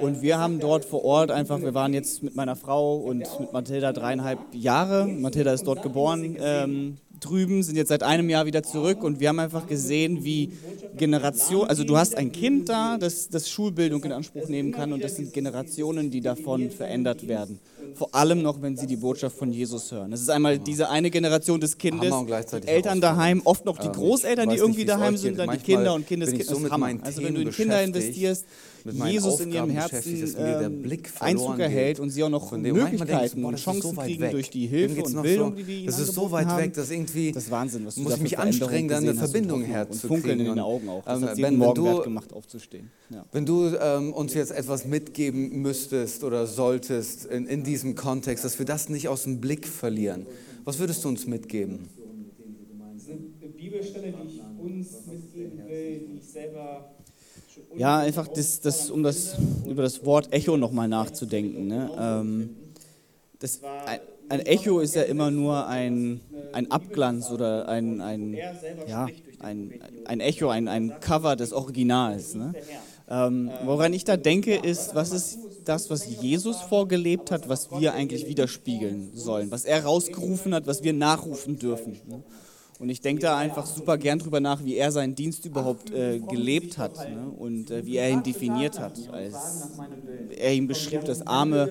Und 0.00 0.22
wir 0.22 0.38
haben 0.38 0.60
dort 0.60 0.84
vor 0.84 1.04
Ort 1.04 1.30
einfach, 1.30 1.60
wir 1.60 1.74
waren 1.74 1.92
jetzt 1.92 2.22
mit 2.22 2.36
meiner 2.36 2.56
Frau 2.56 2.96
und 2.96 3.26
mit 3.40 3.52
Mathilda 3.52 3.92
dreieinhalb 3.92 4.38
Jahre. 4.52 5.06
Mathilda 5.06 5.52
ist 5.52 5.66
dort 5.66 5.82
geboren 5.82 6.36
ähm, 6.40 6.96
drüben, 7.20 7.62
sind 7.62 7.76
jetzt 7.76 7.88
seit 7.88 8.02
einem 8.02 8.30
Jahr 8.30 8.46
wieder 8.46 8.62
zurück 8.62 9.02
und 9.02 9.20
wir 9.20 9.28
haben 9.28 9.38
einfach 9.38 9.66
gesehen, 9.66 10.24
wie 10.24 10.52
Generation, 10.96 11.68
also 11.68 11.84
du 11.84 11.96
hast 11.96 12.16
ein 12.16 12.32
Kind 12.32 12.68
da, 12.68 12.96
das, 12.98 13.28
das 13.28 13.48
Schulbildung 13.50 14.02
in 14.04 14.12
Anspruch 14.12 14.48
nehmen 14.48 14.72
kann 14.72 14.92
und 14.92 15.04
das 15.04 15.16
sind 15.16 15.32
Generationen, 15.32 16.10
die 16.10 16.20
davon 16.20 16.70
verändert 16.70 17.28
werden. 17.28 17.58
Vor 17.94 18.14
allem 18.14 18.42
noch, 18.42 18.62
wenn 18.62 18.76
sie 18.76 18.86
die 18.86 18.96
Botschaft 18.96 19.36
von 19.36 19.52
Jesus 19.52 19.92
hören. 19.92 20.10
Das 20.10 20.20
ist 20.20 20.30
einmal 20.30 20.58
diese 20.58 20.90
eine 20.90 21.10
Generation 21.10 21.60
des 21.60 21.78
Kindes, 21.78 22.12
Eltern 22.66 23.00
daheim, 23.00 23.42
oft 23.44 23.64
noch 23.64 23.78
die 23.78 23.88
Großeltern, 23.88 24.48
die 24.48 24.56
irgendwie 24.56 24.84
daheim 24.84 25.16
sind, 25.16 25.38
dann 25.38 25.50
die 25.50 25.58
Kinder 25.58 25.94
und 25.94 26.06
Kindeskinder. 26.06 26.44
Also 27.02 27.22
wenn 27.22 27.34
du 27.34 27.42
in 27.42 27.50
Kinder 27.50 27.82
investierst, 27.82 28.44
Jesus 28.84 29.40
in 29.40 29.52
ihrem 29.52 29.70
Herzen 29.70 30.34
ähm, 30.38 30.98
Einzug 31.20 31.58
erhält 31.58 32.00
und 32.00 32.10
sie 32.10 32.22
auch 32.22 32.28
noch 32.28 32.52
Möglichkeiten 32.52 33.44
und 33.44 33.56
Chancen 33.56 33.82
so 33.82 33.92
kriegen 33.92 34.30
durch 34.30 34.50
die 34.50 34.66
Hilfe 34.66 35.02
und 35.02 35.22
Bildung, 35.22 35.56
die 35.56 35.66
wir 35.66 35.76
ihnen 35.76 35.86
Das 35.86 35.98
ist 35.98 36.14
so 36.14 36.30
weit 36.30 36.56
weg, 36.56 36.74
dass 36.74 36.90
irgendwie 36.90 37.32
das 37.32 37.44
ist 37.44 37.50
Wahnsinn, 37.50 37.86
was 37.86 37.96
du 37.96 38.02
muss 38.02 38.16
ich 38.16 38.22
mich 38.22 38.38
anstrengen, 38.38 38.88
dann 38.88 39.02
eine 39.02 39.14
Verbindung 39.14 39.62
herzukriegen. 39.62 40.10
Und 40.10 40.22
funkeln 40.22 40.40
in 40.40 40.46
den 40.46 40.58
Augen 40.60 40.88
auch. 40.88 41.04
Das 41.04 41.20
ähm, 41.20 41.28
hat 41.28 41.38
jeden 41.38 41.58
Morgen 41.58 41.84
wert 41.84 42.04
gemacht, 42.04 42.32
aufzustehen. 42.32 42.90
Wenn 43.32 43.46
du 43.46 43.74
ähm, 43.80 44.12
uns 44.12 44.34
jetzt 44.34 44.52
etwas 44.52 44.84
mitgeben 44.84 45.62
müsstest 45.62 46.24
oder 46.24 46.46
solltest 46.46 47.26
in, 47.26 47.46
in 47.46 47.64
diesem 47.64 47.79
Kontext, 47.94 48.44
dass 48.44 48.58
wir 48.58 48.66
das 48.66 48.88
nicht 48.88 49.08
aus 49.08 49.24
dem 49.24 49.40
Blick 49.40 49.66
verlieren, 49.66 50.26
was 50.64 50.78
würdest 50.78 51.04
du 51.04 51.08
uns 51.08 51.26
mitgeben? 51.26 51.88
Eine 53.08 53.50
Bibelstelle, 53.50 54.12
die 54.12 54.36
ich 54.36 54.42
uns 54.58 54.88
mitgeben 55.06 55.68
will, 55.68 56.00
die 56.06 56.18
ich 56.18 56.24
selber 56.24 56.94
ja, 57.76 57.98
einfach 57.98 58.28
das, 58.28 58.60
das, 58.60 58.90
um 58.90 59.02
das, 59.02 59.36
über 59.66 59.82
das 59.82 60.04
Wort 60.04 60.32
Echo 60.32 60.56
nochmal 60.56 60.88
nachzudenken. 60.88 61.66
Ne? 61.66 61.90
Ähm, 61.98 62.50
das, 63.38 63.60
ein, 63.86 64.00
ein, 64.28 64.40
Echo 64.40 64.80
ist 64.80 64.94
ja 64.94 65.02
immer 65.02 65.30
nur 65.30 65.66
ein, 65.66 66.20
ein 66.52 66.70
Abglanz 66.70 67.30
oder 67.30 67.68
ein, 67.68 68.00
ein, 68.00 68.36
ja, 68.86 69.08
ein, 69.38 69.80
ein 70.04 70.20
Echo, 70.20 70.48
ein, 70.48 70.68
ein 70.68 70.98
Cover 71.00 71.36
des 71.36 71.52
Originals. 71.52 72.34
Ne? 72.34 72.54
Ähm, 73.10 73.50
woran 73.64 73.92
ich 73.92 74.04
da 74.04 74.16
denke, 74.16 74.54
ist, 74.54 74.94
was 74.94 75.10
ist 75.10 75.38
das, 75.64 75.90
was 75.90 76.06
Jesus 76.06 76.60
vorgelebt 76.60 77.30
hat, 77.30 77.48
was 77.48 77.70
wir 77.72 77.92
eigentlich 77.92 78.26
widerspiegeln 78.26 79.10
sollen, 79.14 79.50
was 79.50 79.64
er 79.64 79.84
rausgerufen 79.84 80.54
hat, 80.54 80.66
was 80.66 80.84
wir 80.84 80.92
nachrufen 80.92 81.58
dürfen. 81.58 82.00
Ne? 82.06 82.22
Und 82.80 82.88
ich 82.88 83.02
denke 83.02 83.20
da 83.20 83.36
einfach 83.36 83.66
super 83.66 83.98
gern 83.98 84.18
drüber 84.18 84.40
nach, 84.40 84.64
wie 84.64 84.76
er 84.76 84.90
seinen 84.90 85.14
Dienst 85.14 85.44
überhaupt 85.44 85.90
äh, 85.90 86.18
gelebt 86.18 86.78
hat 86.78 86.96
ne? 87.10 87.28
und 87.28 87.70
äh, 87.70 87.84
wie 87.84 87.98
er 87.98 88.08
ihn 88.08 88.22
definiert 88.22 88.80
hat. 88.80 88.98
Als 89.12 89.68
er 90.34 90.54
ihm 90.54 90.66
beschrieb, 90.66 91.04
dass 91.04 91.26
Arme 91.26 91.70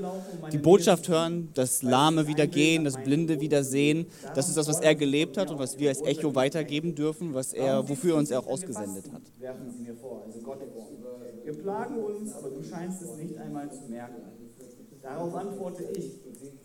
die 0.53 0.59
Botschaft 0.59 1.09
hören, 1.09 1.49
dass 1.55 1.81
Lahme 1.81 2.27
wieder 2.27 2.45
gehen, 2.45 2.83
dass 2.83 2.95
Blinde 3.03 3.41
wieder 3.41 3.63
sehen. 3.63 4.05
Das 4.35 4.49
ist 4.49 4.57
das, 4.57 4.67
was 4.67 4.81
er 4.81 4.93
gelebt 4.93 5.37
hat 5.37 5.49
und 5.49 5.57
was 5.57 5.79
wir 5.79 5.89
als 5.89 6.03
Echo 6.03 6.35
weitergeben 6.35 6.93
dürfen, 6.93 7.33
was 7.33 7.53
er, 7.53 7.89
wofür 7.89 8.13
er 8.13 8.17
uns 8.19 8.31
auch 8.31 8.45
ausgesendet 8.45 9.05
hat. 9.11 9.23
Also 9.41 9.63
wir 11.43 11.53
plagen 11.55 11.97
uns, 11.97 12.33
aber 12.33 12.49
du 12.51 12.61
scheinst 12.61 13.01
es 13.01 13.15
nicht 13.15 13.35
einmal 13.35 13.71
zu 13.71 13.89
merken. 13.89 14.21
Darauf 15.01 15.33
antworte 15.33 15.83
ich, 15.83 16.19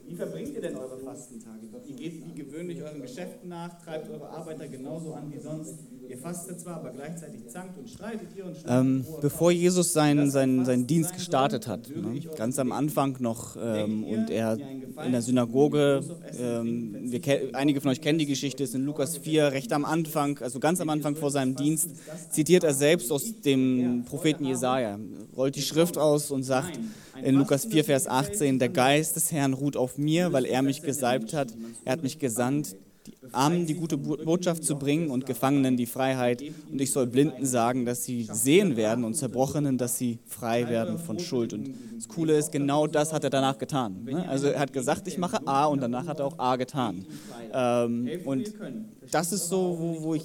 wie 0.07 0.17
verbringt 0.17 0.55
ihr 0.55 0.61
denn 0.61 0.77
eure 0.77 0.99
Fastentage? 0.99 1.67
Ihr 1.87 1.97
geht 1.97 2.27
wie 2.27 2.35
gewöhnlich 2.35 2.83
euren 2.83 3.01
Geschäften 3.01 3.49
nach, 3.49 3.81
treibt 3.83 4.11
eure 4.11 4.29
Arbeiter 4.29 4.67
genauso 4.67 5.15
an 5.15 5.33
wie 5.33 5.39
sonst. 5.39 5.79
Ihr 6.09 6.19
fastet 6.19 6.61
zwar, 6.61 6.77
aber 6.77 6.91
gleichzeitig 6.91 7.47
zankt 7.49 7.79
und 7.79 7.89
streitet 7.89 8.29
ihr 8.37 8.45
und 8.45 8.57
ähm, 8.67 9.05
Bevor 9.21 9.51
Jesus 9.51 9.93
seinen, 9.93 10.31
seinen, 10.31 10.65
seinen 10.65 10.87
Dienst 10.87 11.15
gestartet 11.15 11.67
hat, 11.67 11.89
ne? 11.89 12.21
ganz 12.37 12.59
am 12.59 12.73
Anfang 12.73 13.17
noch, 13.21 13.57
ähm, 13.61 14.05
und 14.05 14.31
er 14.31 14.59
in 15.05 15.13
der 15.13 15.23
Synagoge, 15.23 16.03
ähm, 16.39 17.11
wir, 17.11 17.21
einige 17.55 17.81
von 17.81 17.91
euch 17.91 18.01
kennen 18.01 18.19
die 18.19 18.27
Geschichte, 18.27 18.65
ist 18.65 18.75
in 18.75 18.85
Lukas 18.85 19.17
4, 19.17 19.53
recht 19.53 19.73
am 19.73 19.85
Anfang, 19.85 20.39
also 20.39 20.61
ganz 20.61 20.81
am 20.81 20.89
Anfang 20.89 21.17
vor 21.17 21.31
seinem 21.31 21.57
Dienst, 21.57 21.89
zitiert 22.31 22.65
er 22.65 22.75
selbst 22.75 23.11
aus 23.11 23.41
dem 23.41 24.05
Propheten 24.05 24.45
Jesaja, 24.45 24.99
rollt 25.37 25.57
die 25.57 25.63
Schrift 25.63 25.99
aus 25.99 26.31
und 26.31 26.43
sagt, 26.43 26.79
in 27.23 27.37
Lukas 27.37 27.65
4, 27.65 27.85
Vers 27.85 28.07
18, 28.07 28.59
der 28.59 28.69
Geist 28.69 29.17
des 29.17 29.33
Herrn 29.33 29.53
ruht 29.53 29.77
auf 29.77 29.99
mir, 29.99 30.33
weil 30.33 30.45
er 30.45 30.63
mich 30.63 30.83
gesalbt 30.83 31.33
hat. 31.33 31.55
Er 31.85 31.93
hat 31.93 32.03
mich 32.03 32.19
gesandt, 32.19 32.77
Armen 33.33 33.67
die 33.67 33.75
gute 33.75 33.97
Botschaft 33.97 34.65
zu 34.65 34.77
bringen 34.77 35.11
und 35.11 35.27
Gefangenen 35.27 35.77
die 35.77 35.87
Freiheit. 35.87 36.43
Und 36.71 36.81
ich 36.81 36.91
soll 36.91 37.07
Blinden 37.07 37.45
sagen, 37.45 37.85
dass 37.85 38.05
sie 38.05 38.29
sehen 38.31 38.77
werden 38.77 39.05
und 39.05 39.15
Zerbrochenen, 39.15 39.79
dass 39.79 39.99
sie 39.99 40.19
frei 40.27 40.69
werden 40.69 40.99
von 40.99 41.19
Schuld. 41.19 41.53
Und 41.53 41.75
das 41.97 42.09
Coole 42.09 42.37
ist, 42.37 42.53
genau 42.53 42.87
das 42.87 43.13
hat 43.13 43.25
er 43.25 43.31
danach 43.31 43.59
getan. 43.59 44.05
Ne? 44.05 44.29
Also 44.29 44.49
er 44.49 44.61
hat 44.61 44.73
gesagt, 44.73 45.07
ich 45.09 45.19
mache 45.19 45.47
A 45.47 45.67
und 45.67 45.81
danach 45.81 46.07
hat 46.07 46.21
er 46.21 46.27
auch 46.27 46.39
A 46.39 46.57
getan. 46.57 47.05
Ähm, 47.53 48.09
und 48.25 48.53
das 49.11 49.33
ist 49.33 49.49
so, 49.49 49.77
wo, 49.79 50.03
wo 50.03 50.15
ich, 50.15 50.25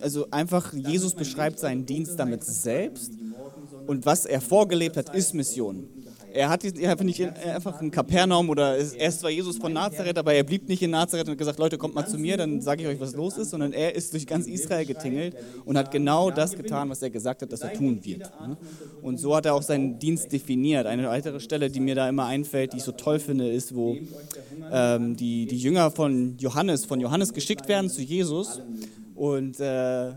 also 0.00 0.26
einfach, 0.30 0.72
Jesus 0.72 1.14
beschreibt 1.14 1.58
seinen 1.58 1.86
Dienst 1.86 2.18
damit 2.18 2.44
selbst 2.44 3.12
und 3.86 4.06
was 4.06 4.26
er 4.26 4.40
vorgelebt 4.40 4.96
hat, 4.96 5.14
ist 5.14 5.34
Mission. 5.34 5.88
Er 6.32 6.48
hat 6.48 6.64
einfach 6.64 7.04
nicht 7.04 7.22
einfach 7.22 7.80
in 7.80 7.90
Kapernaum 7.90 8.48
oder 8.50 8.76
er 8.76 9.08
ist 9.08 9.20
zwar 9.20 9.30
Jesus 9.30 9.58
von 9.58 9.72
Nazareth, 9.72 10.18
aber 10.18 10.32
er 10.34 10.44
blieb 10.44 10.68
nicht 10.68 10.82
in 10.82 10.90
Nazareth 10.90 11.26
und 11.26 11.32
hat 11.32 11.38
gesagt, 11.38 11.58
Leute, 11.58 11.78
kommt 11.78 11.94
mal 11.94 12.06
zu 12.06 12.18
mir, 12.18 12.36
dann 12.36 12.60
sage 12.60 12.82
ich 12.82 12.88
euch, 12.88 13.00
was 13.00 13.14
los 13.14 13.38
ist, 13.38 13.50
sondern 13.50 13.72
er 13.72 13.94
ist 13.94 14.12
durch 14.12 14.26
ganz 14.26 14.46
Israel 14.46 14.86
getingelt 14.86 15.36
und 15.64 15.76
hat 15.76 15.90
genau 15.90 16.30
das 16.30 16.56
getan, 16.56 16.90
was 16.90 17.02
er 17.02 17.10
gesagt 17.10 17.42
hat, 17.42 17.52
dass 17.52 17.60
er 17.60 17.72
tun 17.72 18.04
wird. 18.04 18.30
Ne? 18.46 18.56
Und 19.02 19.18
so 19.18 19.34
hat 19.34 19.46
er 19.46 19.54
auch 19.54 19.62
seinen 19.62 19.98
Dienst 19.98 20.32
definiert. 20.32 20.86
Eine 20.86 21.08
weitere 21.08 21.40
Stelle, 21.40 21.70
die 21.70 21.80
mir 21.80 21.94
da 21.94 22.08
immer 22.08 22.26
einfällt, 22.26 22.72
die 22.72 22.78
ich 22.78 22.84
so 22.84 22.92
toll 22.92 23.18
finde, 23.18 23.50
ist, 23.50 23.74
wo 23.74 23.96
ähm, 24.72 25.16
die, 25.16 25.46
die 25.46 25.58
Jünger 25.58 25.90
von 25.90 26.36
Johannes, 26.38 26.84
von 26.84 27.00
Johannes 27.00 27.32
geschickt 27.32 27.68
werden 27.68 27.90
zu 27.90 28.02
Jesus 28.02 28.60
und 29.20 29.60
äh, 29.60 30.12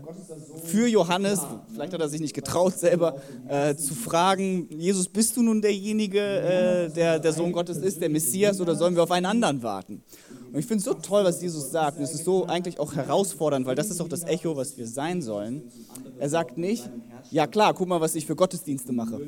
für 0.64 0.88
Johannes, 0.88 1.42
vielleicht 1.70 1.92
hat 1.92 2.00
er 2.00 2.08
sich 2.08 2.22
nicht 2.22 2.32
getraut 2.32 2.72
selber, 2.78 3.20
äh, 3.46 3.74
zu 3.74 3.94
fragen, 3.94 4.66
Jesus, 4.70 5.08
bist 5.08 5.36
du 5.36 5.42
nun 5.42 5.60
derjenige, 5.60 6.20
äh, 6.20 6.88
der 6.88 7.18
der 7.18 7.32
Sohn 7.34 7.52
Gottes 7.52 7.76
ist, 7.76 8.00
der 8.00 8.08
Messias, 8.08 8.62
oder 8.62 8.74
sollen 8.74 8.96
wir 8.96 9.02
auf 9.02 9.10
einen 9.10 9.26
anderen 9.26 9.62
warten? 9.62 10.02
Und 10.50 10.58
ich 10.58 10.64
finde 10.64 10.78
es 10.78 10.84
so 10.84 10.94
toll, 10.94 11.22
was 11.22 11.42
Jesus 11.42 11.70
sagt. 11.70 11.98
Und 11.98 12.04
es 12.04 12.14
ist 12.14 12.24
so 12.24 12.46
eigentlich 12.46 12.80
auch 12.80 12.94
herausfordernd, 12.94 13.66
weil 13.66 13.74
das 13.74 13.90
ist 13.90 14.00
auch 14.00 14.08
das 14.08 14.22
Echo, 14.22 14.56
was 14.56 14.78
wir 14.78 14.86
sein 14.86 15.20
sollen. 15.20 15.64
Er 16.18 16.30
sagt 16.30 16.56
nicht, 16.56 16.88
ja 17.30 17.46
klar, 17.46 17.74
guck 17.74 17.88
mal, 17.88 18.00
was 18.00 18.14
ich 18.14 18.24
für 18.24 18.36
Gottesdienste 18.36 18.94
mache. 18.94 19.20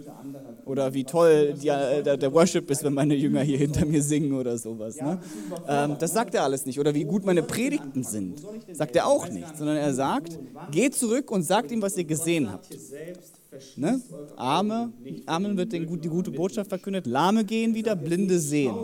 Oder 0.66 0.92
wie 0.92 1.04
toll 1.04 1.54
die, 1.54 1.68
äh, 1.68 2.02
der, 2.02 2.32
Worship 2.34 2.68
ist, 2.72 2.82
wenn 2.82 2.92
meine 2.92 3.14
Jünger 3.14 3.40
hier 3.42 3.56
hinter 3.56 3.86
mir 3.86 4.02
singen 4.02 4.32
oder 4.32 4.58
sowas. 4.58 5.00
Ne? 5.00 5.20
Ähm, 5.68 5.94
das 6.00 6.12
sagt 6.12 6.34
er 6.34 6.42
alles 6.42 6.66
nicht. 6.66 6.80
Oder 6.80 6.92
wie 6.92 7.04
gut 7.04 7.24
meine 7.24 7.44
Predigten 7.44 8.02
sind. 8.02 8.42
Sagt 8.72 8.96
er 8.96 9.06
auch 9.06 9.28
nicht. 9.28 9.56
Sondern 9.56 9.76
er 9.76 9.94
sagt, 9.94 10.36
geht 10.72 10.96
zurück 10.96 11.30
und 11.30 11.44
sagt 11.44 11.70
ihm, 11.70 11.80
was 11.82 11.96
ihr 11.96 12.02
gesehen 12.04 12.50
habt. 12.50 12.68
Ne? 13.76 14.00
Arme, 14.34 14.92
Armen 15.24 15.56
wird 15.56 15.72
die 15.72 15.86
gute 15.86 16.32
Botschaft 16.32 16.68
verkündet, 16.68 17.06
Lahme 17.06 17.44
gehen 17.44 17.72
wieder, 17.74 17.94
Blinde 17.94 18.40
sehen. 18.40 18.74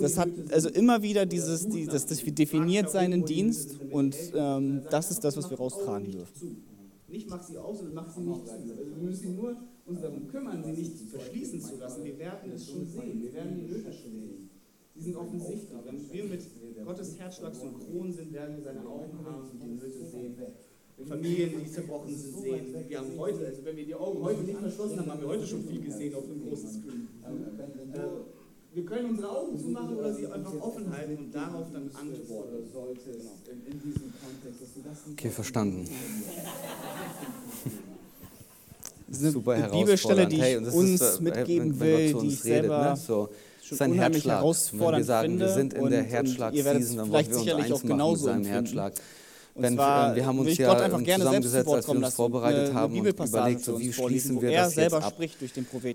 das 0.00 0.18
hat 0.18 0.28
also 0.50 0.68
immer 0.70 1.02
wieder 1.02 1.24
dieses, 1.24 1.68
die, 1.68 1.86
das, 1.86 2.04
das 2.04 2.18
definiert 2.22 2.90
seinen 2.90 3.24
Dienst 3.24 3.78
und 3.92 4.16
ähm, 4.34 4.82
das 4.90 5.12
ist 5.12 5.22
das, 5.24 5.36
was 5.36 5.48
wir 5.48 5.56
raustragen 5.56 6.10
dürfen. 6.10 6.64
Nicht 7.08 7.30
mach 7.30 7.42
sie 7.42 7.56
aus 7.56 7.80
und 7.80 7.94
mach 7.94 8.10
sie 8.10 8.22
nicht 8.22 8.44
zu. 8.44 8.52
Also 8.52 8.66
wir 8.66 9.08
müssen 9.08 9.36
nur 9.36 9.56
uns 9.86 10.00
darum 10.00 10.26
kümmern, 10.28 10.64
sie 10.64 10.72
nicht 10.72 10.98
verschließen 11.10 11.60
zu 11.60 11.76
lassen. 11.76 12.04
Wir 12.04 12.18
werden 12.18 12.52
es 12.52 12.68
schon 12.68 12.86
sehen. 12.86 13.22
Wir 13.22 13.32
werden 13.32 13.56
die 13.56 13.72
Nöte 13.72 13.92
sehen. 13.92 14.50
Die 14.94 15.00
sind 15.00 15.16
offensichtlich. 15.16 15.70
Wenn 15.84 16.12
wir 16.12 16.24
mit 16.24 16.42
Gottes 16.84 17.18
Herzschlag 17.18 17.54
synchron 17.54 18.12
sind, 18.12 18.32
werden 18.32 18.56
wir 18.56 18.64
seine 18.64 18.86
Augen 18.86 19.18
haben 19.24 19.50
und 19.50 19.62
die 19.62 19.68
Nöte 19.68 20.04
sehen. 20.04 20.36
Familien, 21.06 21.60
die 21.62 21.70
zerbrochen 21.70 22.16
sind, 22.16 22.38
sehen. 22.38 22.74
Wir 22.88 22.98
haben 22.98 23.18
heute, 23.18 23.46
also 23.46 23.64
wenn 23.64 23.76
wir 23.76 23.84
die 23.84 23.94
Augen 23.94 24.22
heute 24.22 24.40
nicht 24.40 24.58
verschlossen 24.58 24.98
haben, 24.98 25.10
haben 25.10 25.20
wir 25.20 25.28
heute 25.28 25.46
schon 25.46 25.62
viel 25.62 25.82
gesehen 25.82 26.14
auf 26.14 26.24
dem 26.24 26.48
großen 26.48 26.70
Screen. 26.70 27.08
Äh, 27.92 27.98
wir 28.72 28.84
können 28.84 29.10
unsere 29.10 29.30
Augen 29.30 29.58
zumachen 29.58 29.96
oder 29.96 30.14
sie 30.14 30.26
einfach 30.26 30.54
offen 30.60 30.90
halten 30.90 31.16
und 31.18 31.34
darauf 31.34 31.66
dann 31.70 31.90
antworten. 31.94 32.70
Okay, 35.12 35.30
verstanden. 35.30 35.86
Das 39.08 39.22
ist 39.22 39.32
Super 39.32 39.52
eine 39.52 39.68
Bibelstelle, 39.68 40.26
die 40.26 40.36
ich 40.36 40.42
hey, 40.42 40.56
uns 40.56 41.00
ist, 41.00 41.20
mitgeben 41.20 41.78
will, 41.78 42.14
die 42.14 42.26
ich 42.28 42.40
selber 42.40 42.78
redet, 42.78 42.90
ne? 42.90 42.96
so, 42.96 43.28
schon 43.62 43.78
sein 43.78 43.92
unheimlich 43.92 44.24
Herzschlag. 44.24 44.36
herausfordernd 44.38 44.92
wenn 44.92 44.98
wir 44.98 45.04
sagen, 45.04 45.28
finde. 45.28 45.44
Wir 45.46 45.52
sind 45.52 45.74
in 45.74 45.90
der 45.90 46.02
Herzschlag-Season, 46.02 46.96
dann 46.96 47.10
wollen 47.10 47.30
wir 47.30 47.38
uns 47.38 47.48
eins 47.72 47.84
machen 47.84 48.10
mit 48.10 48.20
seinem 48.20 48.44
Herzschlag. 48.44 48.92
Wenn, 49.58 49.74
zwar, 49.74 50.14
wir 50.14 50.26
haben 50.26 50.38
uns 50.38 50.58
ja 50.58 50.68
Gott 50.68 50.82
einfach 50.82 51.02
gerne 51.02 51.24
zusammengesetzt, 51.24 51.68
als 51.68 51.88
wir 51.88 51.96
uns 51.96 52.14
vorbereitet 52.14 52.74
haben 52.74 53.00
und 53.00 53.06
überlegt, 53.06 53.64
so, 53.64 53.78
wie 53.78 53.92
schließen 53.92 54.42
wir 54.42 54.50
das 54.52 54.74
jetzt 54.74 54.92
ab. 54.92 55.14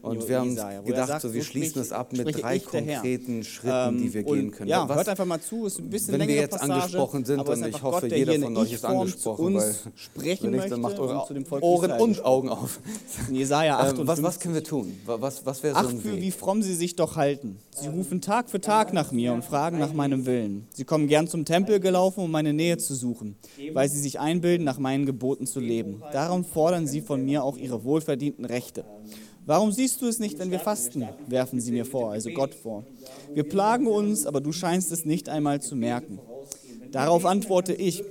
und 0.02 0.28
wir 0.28 0.39
haben 0.39 0.56
gedacht, 0.84 1.08
sagt, 1.08 1.21
so, 1.21 1.34
wir 1.34 1.43
schließen 1.43 1.82
es 1.82 1.91
ab 1.91 2.12
mit 2.12 2.41
drei 2.41 2.58
konkreten 2.60 3.43
Schritten, 3.43 3.97
die 4.00 4.13
wir 4.13 4.21
ähm, 4.21 4.34
gehen 4.34 4.52
können. 4.52 4.69
Ja, 4.69 4.88
hört 4.88 5.08
einfach 5.10 5.26
mal 5.26 5.39
zu, 5.39 5.67
ist 5.67 5.80
ein 5.80 5.89
bisschen 5.89 6.17
Wenn 6.17 6.28
wir 6.28 6.36
jetzt 6.36 6.60
angesprochen 6.60 7.24
sind 7.24 7.39
und 7.47 7.65
ich 7.67 7.84
hoffe, 7.84 8.08
jeder 8.08 8.39
von 8.39 8.58
euch 8.58 8.74
ist 8.74 8.86
angesprochen, 8.86 9.56
weil 9.56 9.76
sprechen 9.95 10.52
möchte, 10.52 10.69
dann 10.71 10.82
macht 10.82 10.97
eure 11.00 11.28
Ohren 11.62 11.91
und 11.91 12.26
Augen 12.26 12.50
auf. 12.50 12.80
Jesaja 13.32 13.78
58. 13.80 14.24
Was 14.24 14.39
können 14.39 14.56
wir 14.56 14.63
tun? 14.63 15.00
Was 15.06 15.45
wäre 15.63 15.80
so 15.82 15.88
ein 15.88 16.04
Weg? 16.04 16.21
wie 16.21 16.32
fromm 16.32 16.62
sie 16.62 16.76
sich 16.76 16.95
doch 16.95 17.15
halten. 17.15 17.58
Sie 17.80 17.88
rufen 17.88 18.21
Tag 18.21 18.50
für 18.50 18.60
Tag 18.60 18.93
nach 18.93 19.12
mir 19.12 19.34
und 19.34 19.43
fragen 19.43 19.80
nach 19.80 19.93
meinem 19.93 20.26
Willen. 20.26 20.67
Sie 20.74 20.84
kommen 20.84 21.08
gern 21.08 21.28
zum 21.28 21.45
Tempel 21.45 21.80
gelaufen, 21.80 22.24
um 22.24 22.32
meine 22.32 22.54
Nähe 22.54 22.78
zu 22.78 22.95
suchen 22.95 23.36
weil 23.74 23.90
sie 23.90 24.00
sich 24.00 24.20
einbilden, 24.20 24.66
nach 24.66 24.80
meinen 24.80 25.06
Geboten 25.06 25.46
zu 25.46 25.60
leben. 25.60 26.02
Darum 26.12 26.44
fordern 26.44 26.88
sie 26.88 27.02
von 27.02 27.24
mir 27.24 27.44
auch 27.44 27.58
ihre 27.58 27.84
wohlverdienten 27.84 28.46
Rechte. 28.46 28.86
Warum 29.46 29.72
siehst 29.72 30.02
du 30.02 30.08
es 30.08 30.20
nicht, 30.20 30.38
wenn 30.40 30.52
wir 30.52 30.60
fasten? 30.60 31.08
werfen 31.28 31.60
sie 31.60 31.72
mir 31.72 31.86
vor, 31.86 32.12
also 32.12 32.30
Gott 32.30 32.54
vor. 32.54 32.86
Wir 33.34 33.44
plagen 33.44 33.88
uns, 33.88 34.26
aber 34.26 34.40
du 34.40 34.52
scheinst 34.52 34.92
es 34.92 35.04
nicht 35.04 35.30
einmal 35.30 35.62
zu 35.62 35.76
merken. 35.76 36.20
Darauf 36.92 37.26
antworte 37.26 37.74
ich, 37.74 38.04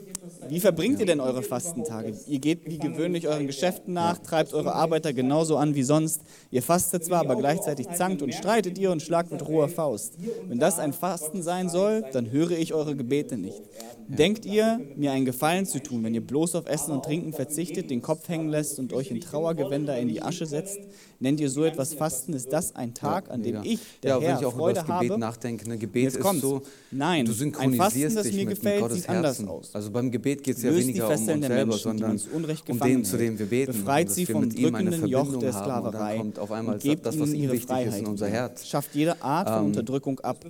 wie 0.50 0.60
verbringt 0.60 1.00
ihr 1.00 1.06
denn 1.06 1.20
eure 1.20 1.42
Fastentage? 1.42 2.12
Ihr 2.26 2.40
geht 2.40 2.66
wie 2.66 2.78
gewöhnlich 2.78 3.28
euren 3.28 3.46
Geschäften 3.46 3.94
nach, 3.94 4.18
treibt 4.18 4.52
eure 4.52 4.74
Arbeiter 4.74 5.12
genauso 5.12 5.56
an 5.56 5.74
wie 5.74 5.82
sonst. 5.82 6.22
Ihr 6.50 6.62
fastet 6.62 7.04
zwar, 7.04 7.20
aber 7.20 7.36
gleichzeitig 7.36 7.88
zankt 7.90 8.20
und 8.20 8.34
streitet 8.34 8.76
ihr 8.78 8.90
und 8.90 9.00
schlagt 9.00 9.30
mit 9.30 9.46
roher 9.46 9.68
Faust. 9.68 10.14
Wenn 10.48 10.58
das 10.58 10.78
ein 10.78 10.92
Fasten 10.92 11.42
sein 11.42 11.68
soll, 11.68 12.04
dann 12.12 12.30
höre 12.30 12.52
ich 12.52 12.74
eure 12.74 12.96
Gebete 12.96 13.36
nicht. 13.36 13.62
Denkt 14.08 14.44
ihr, 14.44 14.80
mir 14.96 15.12
einen 15.12 15.24
Gefallen 15.24 15.66
zu 15.66 15.80
tun, 15.80 16.02
wenn 16.02 16.14
ihr 16.14 16.26
bloß 16.26 16.56
auf 16.56 16.66
Essen 16.66 16.92
und 16.92 17.04
Trinken 17.04 17.32
verzichtet, 17.32 17.90
den 17.90 18.02
Kopf 18.02 18.28
hängen 18.28 18.48
lässt 18.48 18.78
und 18.80 18.92
euch 18.92 19.10
in 19.10 19.20
Trauergewänder 19.20 19.96
in 19.98 20.08
die 20.08 20.20
Asche 20.20 20.46
setzt? 20.46 20.80
Nennt 21.22 21.38
ihr 21.38 21.50
so 21.50 21.64
etwas 21.64 21.92
Fasten? 21.92 22.33
Ist 22.33 22.50
das 22.50 22.74
ein 22.74 22.94
Tag, 22.94 23.30
an 23.30 23.42
dem 23.42 23.56
ja. 23.56 23.62
ich, 23.62 23.80
der 24.02 24.12
ja, 24.12 24.20
Herr, 24.20 24.28
wenn 24.28 24.38
ich 24.40 24.46
auch 24.46 24.56
Freude 24.56 24.80
über 24.80 24.88
das 24.88 24.98
Gebet 25.00 25.11
habe? 25.11 25.20
nachdenke, 25.20 25.68
ne, 25.68 25.76
Gebet 25.76 26.14
ist 26.14 26.40
so, 26.40 26.62
Nein, 26.90 27.26
du 27.26 27.33
synchronisierst 27.33 27.92
ein 27.94 28.11
Fasten, 28.11 28.16
das 28.16 28.33
mir 28.33 28.46
gefällt, 28.46 28.92
sieht 28.92 29.09
anders 29.09 29.46
aus. 29.46 29.74
Also 29.74 29.90
beim 29.90 30.11
Gebet 30.11 30.42
geht 30.42 30.56
es 30.56 30.62
ja 30.62 30.74
weniger 30.74 31.04
um 31.04 31.12
uns 31.12 31.26
selber, 31.26 31.48
Menschen, 31.48 31.78
sondern 31.78 32.20
um 32.68 32.80
den, 32.80 33.04
zu 33.04 33.18
dem 33.18 33.38
wir 33.38 33.46
beten. 33.46 33.72
Befreit 33.72 34.11
sie 34.11 34.24
vom 34.24 34.48
drückenden 34.48 35.06
Joch 35.06 35.38
der 35.38 35.52
Sklaverei 35.52 36.16
kommt 36.16 36.38
auf 36.38 36.52
einmal 36.52 36.76
und 36.76 36.83
gebt 36.83 37.04
das, 37.04 37.20
was 37.20 37.35
ihm 37.35 37.52
wichtig 37.52 37.68
Freiheit. 37.68 37.88
ist 37.88 37.98
in 37.98 38.06
unser 38.06 38.28
Herz. 38.28 38.66
Schafft 38.66 38.94
jede 38.94 39.20
Art 39.22 39.48
von 39.48 39.59
ähm, 39.59 39.66
Unterdrückung 39.66 40.20
ab. 40.20 40.42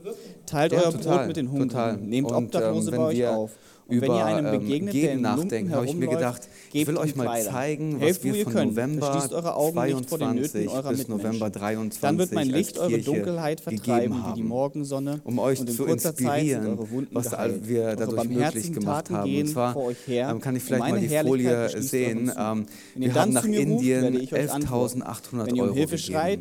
Teilt 0.47 0.73
euer 0.73 0.93
Brot 0.93 1.27
mit 1.27 1.37
den 1.37 1.51
Hungrigen. 1.51 2.09
Nehmt 2.09 2.31
Obdachlose 2.31 2.93
ähm, 2.93 2.97
bei 2.97 3.03
euch 3.03 3.27
auf 3.27 3.51
über 3.91 4.07
wenn 4.07 4.15
ihr 4.15 4.27
einem 4.27 4.71
ähm, 4.71 4.87
Geben 4.87 5.21
nachdenken, 5.21 5.75
habe 5.75 5.87
ich 5.87 5.95
mir 5.95 6.09
gedacht, 6.09 6.49
ich 6.73 6.87
will 6.87 6.97
euch 6.97 7.17
mal 7.17 7.43
zeigen, 7.43 7.95
was 7.95 8.03
Helft, 8.03 8.25
wir 8.25 8.45
von. 8.45 8.69
November 8.71 9.25
22 9.57 10.71
bis 10.91 11.09
November 11.09 11.51
23 11.51 12.01
Dann 12.01 12.19
wird 12.19 12.33
mein 12.33 12.49
Licht 12.49 12.79
eure 12.79 12.99
Dunkelheit 12.99 13.61
vertreiben 13.61 14.25
wie 14.29 14.35
die 14.35 14.43
Morgensonne 14.43 15.21
um 15.25 15.39
euch 15.39 15.65
zu 15.65 15.85
inspirieren, 15.87 16.79
was 17.11 17.33
wir 17.63 17.97
dadurch 17.97 18.29
möglich 18.29 18.73
gemacht 18.73 19.11
haben. 19.11 19.37
Und 19.37 19.49
zwar 19.49 19.77
ähm, 20.07 20.41
kann 20.41 20.57
ich 20.57 20.63
vielleicht 20.63 20.91
mal 20.91 21.01
die 21.01 21.09
Folie 21.09 21.83
sehen. 21.83 22.33
Ähm, 22.37 22.67
wir 22.95 23.15
haben 23.15 23.33
nach 23.33 23.45
Indien 23.45 24.17
11.800 24.19 25.61
Euro 25.61 25.75
gegeben. 25.75 26.41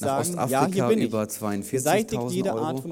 Nach 0.00 0.20
Ostafrika 0.20 0.90
über 0.92 1.22
42.000 1.24 2.54
Euro. 2.54 2.82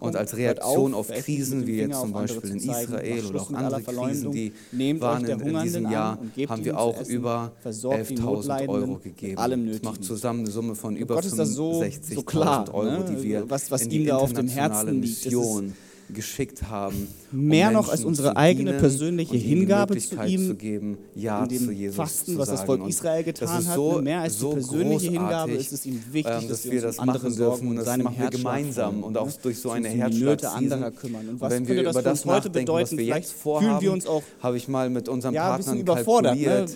Und 0.00 0.16
als 0.16 0.36
Reaktion 0.36 0.94
auf 0.94 1.08
Krisen 1.08 1.66
wie 1.66 1.78
jetzt 1.78 2.00
zum 2.00 2.12
Beispiel 2.12 2.50
in 2.50 2.56
Israel 2.58 3.24
oder 3.26 3.40
auch 3.42 3.50
andere 3.56 3.82
Krisen, 3.82 4.30
die 4.32 4.52
waren 5.00 5.24
in, 5.24 5.40
in 5.40 5.62
diesem 5.62 5.90
Jahr, 5.90 6.18
haben 6.48 6.64
wir 6.64 6.78
auch 6.78 7.00
über 7.06 7.52
11.000 7.64 8.68
Euro 8.68 8.98
gegeben. 8.98 9.70
Das 9.70 9.82
macht 9.82 10.04
zusammen 10.04 10.40
eine 10.40 10.50
Summe 10.50 10.74
von 10.74 10.96
über 10.96 11.18
65.000 11.18 11.44
so 11.44 12.74
Euro, 12.74 12.82
ne? 12.84 13.04
die 13.10 13.22
wir 13.22 13.48
was, 13.50 13.70
was 13.70 13.82
in 13.82 13.90
die 13.90 14.08
internationale 14.08 14.92
Mission 14.92 15.74
geschickt 16.10 16.68
haben. 16.68 17.08
Um 17.34 17.46
Mehr 17.46 17.70
noch 17.70 17.88
als 17.88 18.04
unsere 18.04 18.36
eigene 18.36 18.74
persönliche 18.74 19.36
Hingabe 19.36 19.98
zu 19.98 20.22
ihm, 20.24 20.46
zu 20.46 20.54
geben, 20.54 20.98
ja 21.14 21.46
zu 21.48 21.72
Jesus 21.72 21.96
Fasten, 21.96 22.38
was 22.38 22.48
das 22.48 22.62
Volk 22.62 22.86
Israel 22.86 23.24
getan 23.24 23.60
so, 23.60 23.92
hat. 23.92 23.96
Ne? 23.96 24.02
Mehr 24.02 24.20
als 24.20 24.38
so 24.38 24.50
die 24.50 24.54
persönliche 24.54 25.10
Hingabe 25.10 25.52
ist 25.52 25.72
es 25.72 25.84
ihm 25.86 26.00
wichtig, 26.12 26.32
ähm, 26.32 26.48
dass, 26.48 26.62
dass, 26.62 26.70
wir 26.70 26.80
das 26.80 26.96
machen 26.98 27.36
dürfen 27.36 27.68
und 27.68 27.76
das 27.76 27.96
machen 27.98 28.16
wir 28.18 28.30
gemeinsam 28.30 29.02
und 29.02 29.18
auch 29.18 29.30
durch 29.42 29.58
so 29.58 29.70
eine 29.70 29.88
Herzschlag 29.88 30.44
anderer 30.44 30.90
kümmern. 30.92 31.28
Und 31.28 31.40
was 31.40 31.52
wenn 31.52 31.66
wir 31.66 31.82
das 31.82 31.94
über 31.94 32.02
das 32.02 32.24
heute 32.24 32.50
bedeuten, 32.50 32.82
was 32.82 32.96
wir 32.96 33.04
jetzt 33.04 33.32
vorhaben, 33.32 33.80
wir 33.80 33.92
uns 33.92 34.06
auch 34.06 34.22
habe 34.40 34.56
ich 34.56 34.68
mal 34.68 34.88
mit 34.90 35.08
unseren 35.08 35.34
ja, 35.34 35.48
Partnern 35.48 35.78
überfordert. 35.78 36.36
Ne? 36.36 36.66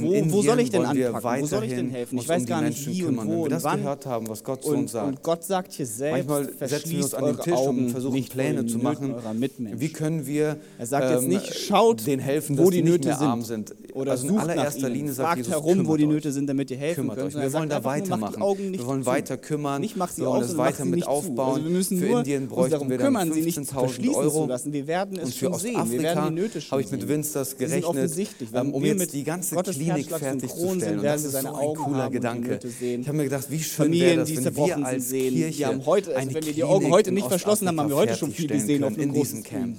Wo, 0.00 0.32
wo 0.32 0.42
soll 0.42 0.60
ich 0.60 0.70
denn 0.70 0.84
anpacken? 0.84 1.42
Wo 1.42 1.46
soll 1.46 1.64
ich 1.64 1.74
denn 1.74 1.90
helfen? 1.90 2.18
Ich 2.18 2.28
weiß 2.28 2.46
gar 2.46 2.62
nicht, 2.62 2.86
wie 2.86 3.04
und 3.04 3.16
wo 3.16 3.20
und 3.20 3.50
wir 3.50 3.58
das 3.58 3.62
gehört 3.62 4.06
haben, 4.06 4.28
was 4.28 4.42
Gott 4.42 4.62
zu 4.62 4.70
uns 4.70 4.92
sagt. 4.92 5.08
Und 5.08 5.22
Gott 5.22 5.44
sagt 5.44 5.72
hier 5.72 5.86
selbst, 5.86 6.28
Manchmal 6.28 6.68
setzen 6.68 6.90
wir 6.90 7.04
uns 7.04 7.14
an 7.14 7.24
den 7.24 7.38
Tisch 7.38 7.54
und 7.54 7.90
versuchen 7.90 8.24
Pläne 8.24 8.66
zu 8.66 8.78
machen. 8.78 9.14
Wie 9.58 9.88
können 9.96 10.26
wir 10.26 10.56
er 10.78 10.86
sagt 10.86 11.10
jetzt 11.10 11.26
nicht, 11.26 11.46
ähm, 11.48 11.56
schaut, 11.66 12.06
den 12.06 12.20
helfen, 12.20 12.58
wo 12.58 12.70
die 12.70 12.82
Nöte 12.82 13.14
sind. 13.14 13.46
sind. 13.46 13.74
Oder 13.94 14.12
also 14.12 14.28
in 14.28 14.38
allererster 14.38 14.88
Linie 14.88 15.12
sagt 15.12 15.38
Jesus, 15.38 15.52
herum, 15.52 15.86
wo 15.86 15.96
die 15.96 16.06
Nöte 16.06 16.30
sind, 16.30 16.46
damit 16.46 16.70
ihr 16.70 16.76
helfen 16.76 17.08
könnt. 17.08 17.34
Wir 17.34 17.52
wollen 17.52 17.68
da 17.68 17.82
weitermachen. 17.82 18.40
Wir 18.40 18.86
wollen 18.86 19.06
weiter 19.06 19.36
kümmern. 19.36 19.80
Nicht 19.80 19.96
macht 19.96 20.14
sie 20.14 20.22
wir 20.22 20.28
wollen 20.28 20.42
es 20.42 20.56
weiter 20.56 20.84
mit 20.84 21.06
aufbauen. 21.06 21.64
Also 21.74 21.96
für 21.96 22.18
Indien 22.18 22.48
bräuchten 22.48 22.88
wir 22.88 22.98
dann 22.98 23.16
15.000 23.16 24.14
Euro. 24.14 24.48
Wir 24.48 24.86
werden 24.86 25.18
es. 25.18 25.40
Wir 25.40 25.50
die 25.50 26.30
Nöte 26.30 26.60
schon 26.60 26.76
habe 26.76 26.82
ich 26.82 26.90
mit 26.90 27.08
Vince 27.08 27.32
das 27.34 27.56
gerechnet, 27.56 28.12
ähm, 28.54 28.74
um 28.74 28.84
jetzt 28.84 29.12
die 29.12 29.24
ganze 29.24 29.56
Klinik 29.56 30.10
fertigzustellen. 30.10 30.98
Und 30.98 31.04
das 31.04 31.24
ist 31.24 31.40
so 31.40 31.54
ein 31.54 31.74
cooler 31.74 32.10
Gedanke. 32.10 32.58
Ich 32.80 33.06
habe 33.08 33.16
mir 33.16 33.24
gedacht, 33.24 33.50
wie 33.50 33.62
schön 33.62 33.92
wäre 33.92 34.16
das, 34.16 34.36
wenn 34.36 34.56
wir 34.56 34.86
als 34.86 35.10
Kirche 35.10 35.68
eine 35.68 35.86
Wenn 35.86 36.34
wir 36.34 36.52
die 36.52 36.64
Augen 36.64 36.90
heute 36.90 37.12
nicht 37.12 37.28
verschlossen 37.28 37.68
haben, 37.68 37.80
haben 37.80 37.88
wir 37.88 37.96
heute 37.96 38.14
schon 38.14 38.30
viel 38.30 38.48
gesehen 38.48 38.84
auf 38.84 38.98
in 38.98 39.12
diesem 39.12 39.42
Camp. 39.42 39.76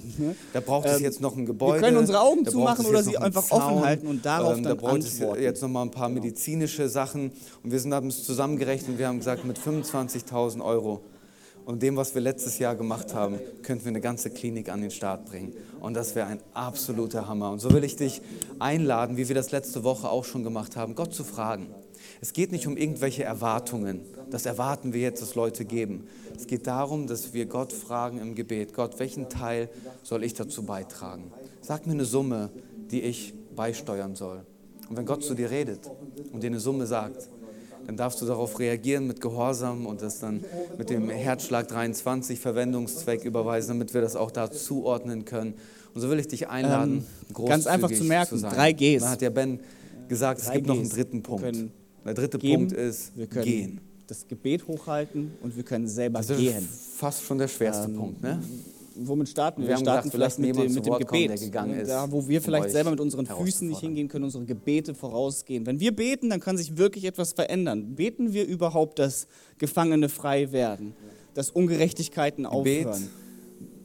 Da 0.52 0.60
braucht 0.60 0.86
es 0.86 0.98
ähm, 0.98 1.02
jetzt 1.02 1.20
noch 1.20 1.36
ein 1.36 1.46
Gebäude. 1.46 1.74
Wir 1.74 1.80
können 1.80 1.96
unsere 1.96 2.20
Augen 2.20 2.44
zumachen 2.46 2.86
oder 2.86 3.02
sie 3.02 3.16
einfach 3.18 3.50
offen 3.50 3.84
halten 3.84 4.06
und 4.06 4.24
darauf 4.24 4.56
ähm, 4.56 4.62
dann 4.62 4.76
Da 4.76 4.80
braucht 4.80 5.00
es 5.00 5.18
jetzt 5.18 5.62
noch 5.62 5.68
mal 5.68 5.82
ein 5.82 5.90
paar 5.90 6.08
medizinische 6.08 6.88
Sachen. 6.88 7.32
Und 7.62 7.72
wir 7.72 7.94
haben 7.94 8.08
es 8.08 8.24
zusammengerechnet. 8.24 8.98
Wir 8.98 9.08
haben 9.08 9.18
gesagt, 9.18 9.44
mit 9.44 9.58
25.000 9.58 10.64
Euro 10.64 11.02
und 11.68 11.82
dem, 11.82 11.96
was 11.96 12.14
wir 12.14 12.22
letztes 12.22 12.58
Jahr 12.58 12.74
gemacht 12.76 13.12
haben, 13.12 13.38
könnten 13.62 13.84
wir 13.84 13.90
eine 13.90 14.00
ganze 14.00 14.30
Klinik 14.30 14.70
an 14.70 14.80
den 14.80 14.90
Start 14.90 15.26
bringen. 15.26 15.52
Und 15.80 15.92
das 15.92 16.14
wäre 16.14 16.26
ein 16.26 16.40
absoluter 16.54 17.28
Hammer. 17.28 17.50
Und 17.50 17.58
so 17.58 17.70
will 17.72 17.84
ich 17.84 17.94
dich 17.94 18.22
einladen, 18.58 19.18
wie 19.18 19.28
wir 19.28 19.34
das 19.34 19.50
letzte 19.50 19.84
Woche 19.84 20.08
auch 20.08 20.24
schon 20.24 20.44
gemacht 20.44 20.76
haben, 20.76 20.94
Gott 20.94 21.12
zu 21.12 21.24
fragen. 21.24 21.66
Es 22.22 22.32
geht 22.32 22.52
nicht 22.52 22.66
um 22.66 22.78
irgendwelche 22.78 23.24
Erwartungen. 23.24 24.00
Das 24.30 24.46
erwarten 24.46 24.92
wir 24.92 25.00
jetzt, 25.00 25.22
dass 25.22 25.34
Leute 25.34 25.64
geben. 25.64 26.06
Es 26.36 26.46
geht 26.46 26.66
darum, 26.66 27.06
dass 27.06 27.32
wir 27.32 27.46
Gott 27.46 27.72
fragen 27.72 28.18
im 28.18 28.34
Gebet, 28.34 28.74
Gott, 28.74 28.98
welchen 28.98 29.28
Teil 29.28 29.68
soll 30.02 30.24
ich 30.24 30.34
dazu 30.34 30.62
beitragen? 30.62 31.32
Sag 31.60 31.86
mir 31.86 31.92
eine 31.92 32.04
Summe, 32.04 32.50
die 32.90 33.02
ich 33.02 33.34
beisteuern 33.56 34.14
soll. 34.14 34.44
Und 34.88 34.96
wenn 34.96 35.06
Gott 35.06 35.22
zu 35.22 35.34
dir 35.34 35.50
redet 35.50 35.90
und 36.32 36.42
dir 36.42 36.48
eine 36.48 36.60
Summe 36.60 36.86
sagt, 36.86 37.28
dann 37.86 37.96
darfst 37.96 38.20
du 38.20 38.26
darauf 38.26 38.58
reagieren 38.58 39.06
mit 39.06 39.20
Gehorsam 39.20 39.86
und 39.86 40.02
das 40.02 40.20
dann 40.20 40.44
mit 40.76 40.90
dem 40.90 41.08
Herzschlag 41.08 41.68
23 41.68 42.38
Verwendungszweck 42.38 43.24
überweisen, 43.24 43.68
damit 43.68 43.94
wir 43.94 44.02
das 44.02 44.14
auch 44.14 44.30
da 44.30 44.50
zuordnen 44.50 45.24
können. 45.24 45.54
Und 45.94 46.02
so 46.02 46.10
will 46.10 46.18
ich 46.18 46.28
dich 46.28 46.48
einladen, 46.48 47.06
ähm, 47.30 47.46
ganz 47.46 47.66
einfach 47.66 47.90
zu 47.90 48.04
merken, 48.04 48.38
zu 48.38 48.46
drei 48.46 48.72
Gs. 48.72 49.02
Da 49.02 49.10
hat 49.10 49.22
ja 49.22 49.30
Ben 49.30 49.60
gesagt, 50.06 50.42
es 50.42 50.50
gibt 50.50 50.66
noch 50.66 50.76
einen 50.76 50.88
dritten 50.88 51.22
Punkt. 51.22 51.56
Der 52.04 52.14
dritte 52.14 52.38
geben, 52.38 52.68
Punkt 52.68 52.72
ist 52.72 53.12
gehen. 53.42 53.80
Das 54.08 54.26
Gebet 54.26 54.66
hochhalten 54.66 55.32
und 55.42 55.54
wir 55.56 55.62
können 55.62 55.86
selber 55.86 56.18
Das 56.18 56.30
ist 56.30 56.38
gehen. 56.38 56.68
fast 56.96 57.22
schon 57.24 57.38
der 57.38 57.48
schwerste 57.48 57.88
Ähm, 57.88 57.96
Punkt, 57.96 58.22
ne? 58.22 58.42
Womit 59.00 59.28
starten 59.28 59.62
wir? 59.62 59.68
Wir 59.68 59.76
starten 59.76 60.06
wir 60.06 60.10
vielleicht 60.12 60.38
mit 60.40 60.56
dem, 60.56 60.74
mit 60.74 60.84
dem 60.84 60.98
Gebet. 60.98 61.30
ist, 61.30 61.52
da, 61.88 62.10
wo 62.10 62.26
wir 62.26 62.42
vielleicht 62.42 62.70
selber 62.70 62.90
mit 62.90 62.98
unseren 62.98 63.26
Füßen 63.26 63.68
nicht 63.68 63.80
hingehen 63.80 64.08
können, 64.08 64.24
unsere 64.24 64.44
Gebete 64.44 64.92
vorausgehen. 64.92 65.66
Wenn 65.66 65.78
wir 65.78 65.94
beten, 65.94 66.30
dann 66.30 66.40
kann 66.40 66.56
sich 66.56 66.76
wirklich 66.76 67.04
etwas 67.04 67.32
verändern. 67.32 67.94
Beten 67.94 68.32
wir 68.32 68.44
überhaupt, 68.44 68.98
dass 68.98 69.28
Gefangene 69.58 70.08
frei 70.08 70.50
werden, 70.50 70.94
dass 71.34 71.50
Ungerechtigkeiten 71.50 72.44
Gebet 72.44 72.86
aufhören? 72.86 73.08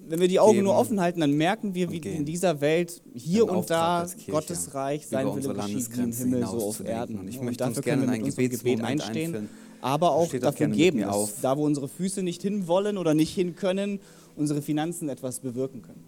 Wenn 0.09 0.19
wir 0.19 0.27
die 0.27 0.39
Augen 0.39 0.53
geben 0.53 0.65
nur 0.65 0.75
offen 0.75 0.99
halten, 0.99 1.21
dann 1.21 1.31
merken 1.33 1.75
wir, 1.75 1.89
wie 1.91 1.95
und 1.97 2.01
gehen. 2.01 2.17
in 2.17 2.25
dieser 2.25 2.59
Welt 2.59 3.01
hier 3.13 3.43
Ein 3.43 3.49
und 3.55 3.69
da 3.69 4.05
Gottes 4.29 4.73
Reich, 4.73 5.07
sein 5.07 5.27
Wille 5.27 5.53
geschieht 5.53 5.97
wie 5.97 6.01
im 6.01 6.12
Himmel, 6.12 6.41
so 6.45 6.57
auf. 6.57 6.83
Erden. 6.83 7.19
Und 7.19 7.27
ich 7.29 7.38
Und 7.39 7.45
möchte 7.45 7.59
dafür 7.63 7.77
uns 7.77 7.86
können 7.86 8.01
gerne 8.01 8.12
wir 8.13 8.17
in 8.19 8.23
unserem 8.25 8.49
Gebet 8.49 8.81
einstehen, 8.81 9.36
einführen. 9.36 9.49
Aber 9.83 10.13
auch 10.13 10.29
Steht 10.29 10.43
dafür 10.43 10.67
geben, 10.67 11.01
dass 11.01 11.41
da, 11.41 11.57
wo 11.57 11.65
unsere 11.65 11.89
Füße 11.89 12.23
nicht 12.23 12.41
hinwollen 12.41 12.97
oder 12.97 13.13
nicht 13.13 13.33
hin 13.33 13.55
können, 13.55 13.99
unsere 14.37 14.61
Finanzen 14.61 15.09
etwas 15.09 15.39
bewirken 15.39 15.81
können. 15.81 16.03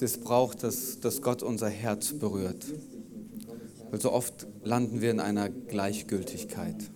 Es 0.00 0.18
braucht, 0.18 0.62
dass, 0.62 1.00
dass 1.00 1.22
Gott 1.22 1.42
unser 1.42 1.68
Herz 1.68 2.12
berührt. 2.12 2.66
Weil 3.90 4.00
so 4.00 4.12
oft 4.12 4.46
landen 4.64 5.00
wir 5.00 5.10
in 5.10 5.20
einer 5.20 5.48
Gleichgültigkeit. 5.48 6.90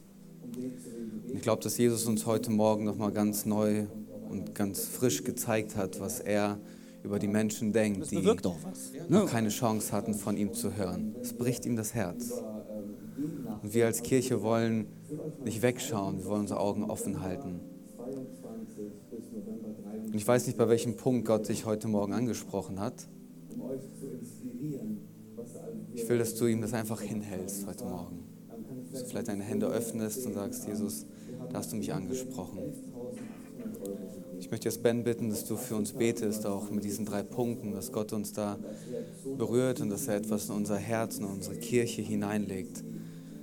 Und 1.29 1.35
ich 1.37 1.43
glaube, 1.43 1.63
dass 1.63 1.79
Jesus 1.79 2.07
uns 2.07 2.27
heute 2.27 2.51
Morgen 2.51 2.85
nochmal 2.85 3.13
ganz 3.13 3.47
neu 3.47 3.87
und 4.29 4.55
ganz 4.55 4.85
frisch 4.85 5.23
gezeigt 5.25 5.77
hat, 5.77 6.01
was 6.01 6.21
er 6.21 6.59
über 7.03 7.19
die 7.19 7.29
Menschen 7.29 7.73
denkt, 7.73 8.11
die 8.11 8.25
was. 8.25 8.43
noch 9.09 9.25
Ne? 9.25 9.27
keine 9.27 9.49
Chance 9.49 9.93
hatten, 9.93 10.15
von 10.15 10.37
ihm 10.37 10.53
zu 10.53 10.75
hören. 10.77 11.15
Es 11.21 11.33
bricht 11.33 11.65
ihm 11.65 11.77
das 11.77 11.95
Herz. 11.95 12.33
Und 13.63 13.75
wir 13.75 13.87
als 13.87 14.03
Kirche 14.03 14.43
wollen 14.43 14.87
nicht 15.45 15.63
wegschauen, 15.63 16.19
wir 16.19 16.27
wollen 16.27 16.43
unsere 16.43 16.61
Augen 16.61 16.85
offen 16.85 17.23
halten. 17.23 17.61
Und 20.05 20.15
ich 20.15 20.27
weiß 20.27 20.47
nicht, 20.47 20.59
bei 20.59 20.69
welchem 20.69 20.97
Punkt 20.97 21.27
Gott 21.27 21.49
dich 21.49 21.65
heute 21.65 21.89
Morgen 21.89 22.13
angesprochen 22.13 22.81
hat. 22.81 23.09
Ich 25.95 26.09
will, 26.09 26.19
dass 26.19 26.35
du 26.35 26.47
ihm 26.47 26.61
das 26.61 26.75
einfach 26.75 27.01
hinhältst 27.01 27.67
heute 27.67 27.85
Morgen. 27.85 28.25
Dass 28.91 29.05
du 29.05 29.09
vielleicht 29.09 29.29
deine 29.29 29.45
Hände 29.45 29.67
öffnest 29.67 30.27
und 30.27 30.35
sagst, 30.35 30.67
Jesus, 30.67 31.07
da 31.51 31.59
hast 31.59 31.73
du 31.73 31.77
mich 31.77 31.93
angesprochen. 31.93 32.59
Ich 34.39 34.51
möchte 34.51 34.69
jetzt 34.69 34.83
Ben 34.83 35.05
bitten, 35.05 35.31
dass 35.31 35.45
du 35.45 35.57
für 35.57 35.77
uns 35.77 35.93
betest, 35.93 36.47
auch 36.47 36.71
mit 36.71 36.85
diesen 36.85 37.07
drei 37.07 37.23
Punkten, 37.23 37.73
dass 37.73 37.93
Gott 37.93 38.13
uns 38.13 38.33
da 38.33 38.59
berührt 39.39 39.81
und 39.81 39.89
dass 39.89 40.09
er 40.09 40.17
etwas 40.17 40.49
in 40.49 40.57
unser 40.57 40.77
Herz, 40.77 41.19
in 41.19 41.25
unsere 41.25 41.57
Kirche 41.57 42.03
hineinlegt. 42.03 42.83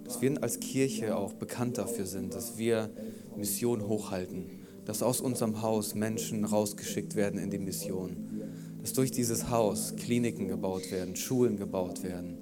Dass 0.10 0.24
wir 0.24 0.42
als 0.42 0.60
Kirche 0.60 1.16
auch 1.16 1.34
bekannt 1.34 1.78
dafür 1.78 2.08
sind, 2.08 2.34
dass 2.34 2.58
wir 2.58 2.90
Mission 3.38 3.88
hochhalten, 3.88 4.50
dass 4.84 5.04
aus 5.04 5.22
unserem 5.22 5.62
Haus 5.62 5.94
Menschen 5.94 6.46
rausgeschickt 6.46 7.16
werden 7.16 7.40
in 7.40 7.52
die 7.52 7.60
Mission, 7.60 8.18
dass 8.82 8.94
durch 8.94 9.12
dieses 9.12 9.52
Haus 9.52 9.94
Kliniken 9.98 10.48
gebaut 10.48 10.92
werden, 10.92 11.16
Schulen 11.16 11.58
gebaut 11.58 12.02
werden. 12.02 12.40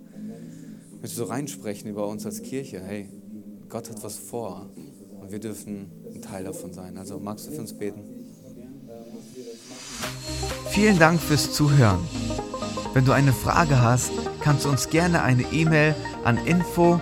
Ich 0.95 1.01
möchte 1.01 1.17
so 1.17 1.25
reinsprechen 1.25 1.89
über 1.89 2.08
uns 2.08 2.25
als 2.25 2.41
Kirche, 2.41 2.80
hey, 2.80 3.10
Gott 3.67 3.89
hat 3.89 4.01
was 4.01 4.15
vor 4.15 4.69
und 5.19 5.34
wir 5.34 5.39
dürfen 5.39 5.91
ein 6.15 6.21
Teil 6.21 6.45
davon 6.45 6.71
sein. 6.71 6.97
Also 6.97 7.19
magst 7.19 7.47
du 7.47 7.51
für 7.51 7.60
uns 7.60 7.73
beten? 7.73 7.99
Vielen 10.69 10.97
Dank 10.97 11.19
fürs 11.19 11.51
Zuhören. 11.51 11.99
Wenn 12.93 13.03
du 13.03 13.12
eine 13.12 13.34
Frage 13.34 13.82
hast, 13.82 14.13
kannst 14.39 14.63
du 14.63 14.69
uns 14.69 14.89
gerne 14.89 15.21
eine 15.21 15.43
E-Mail 15.51 15.95
an 16.23 16.38
info 16.47 17.01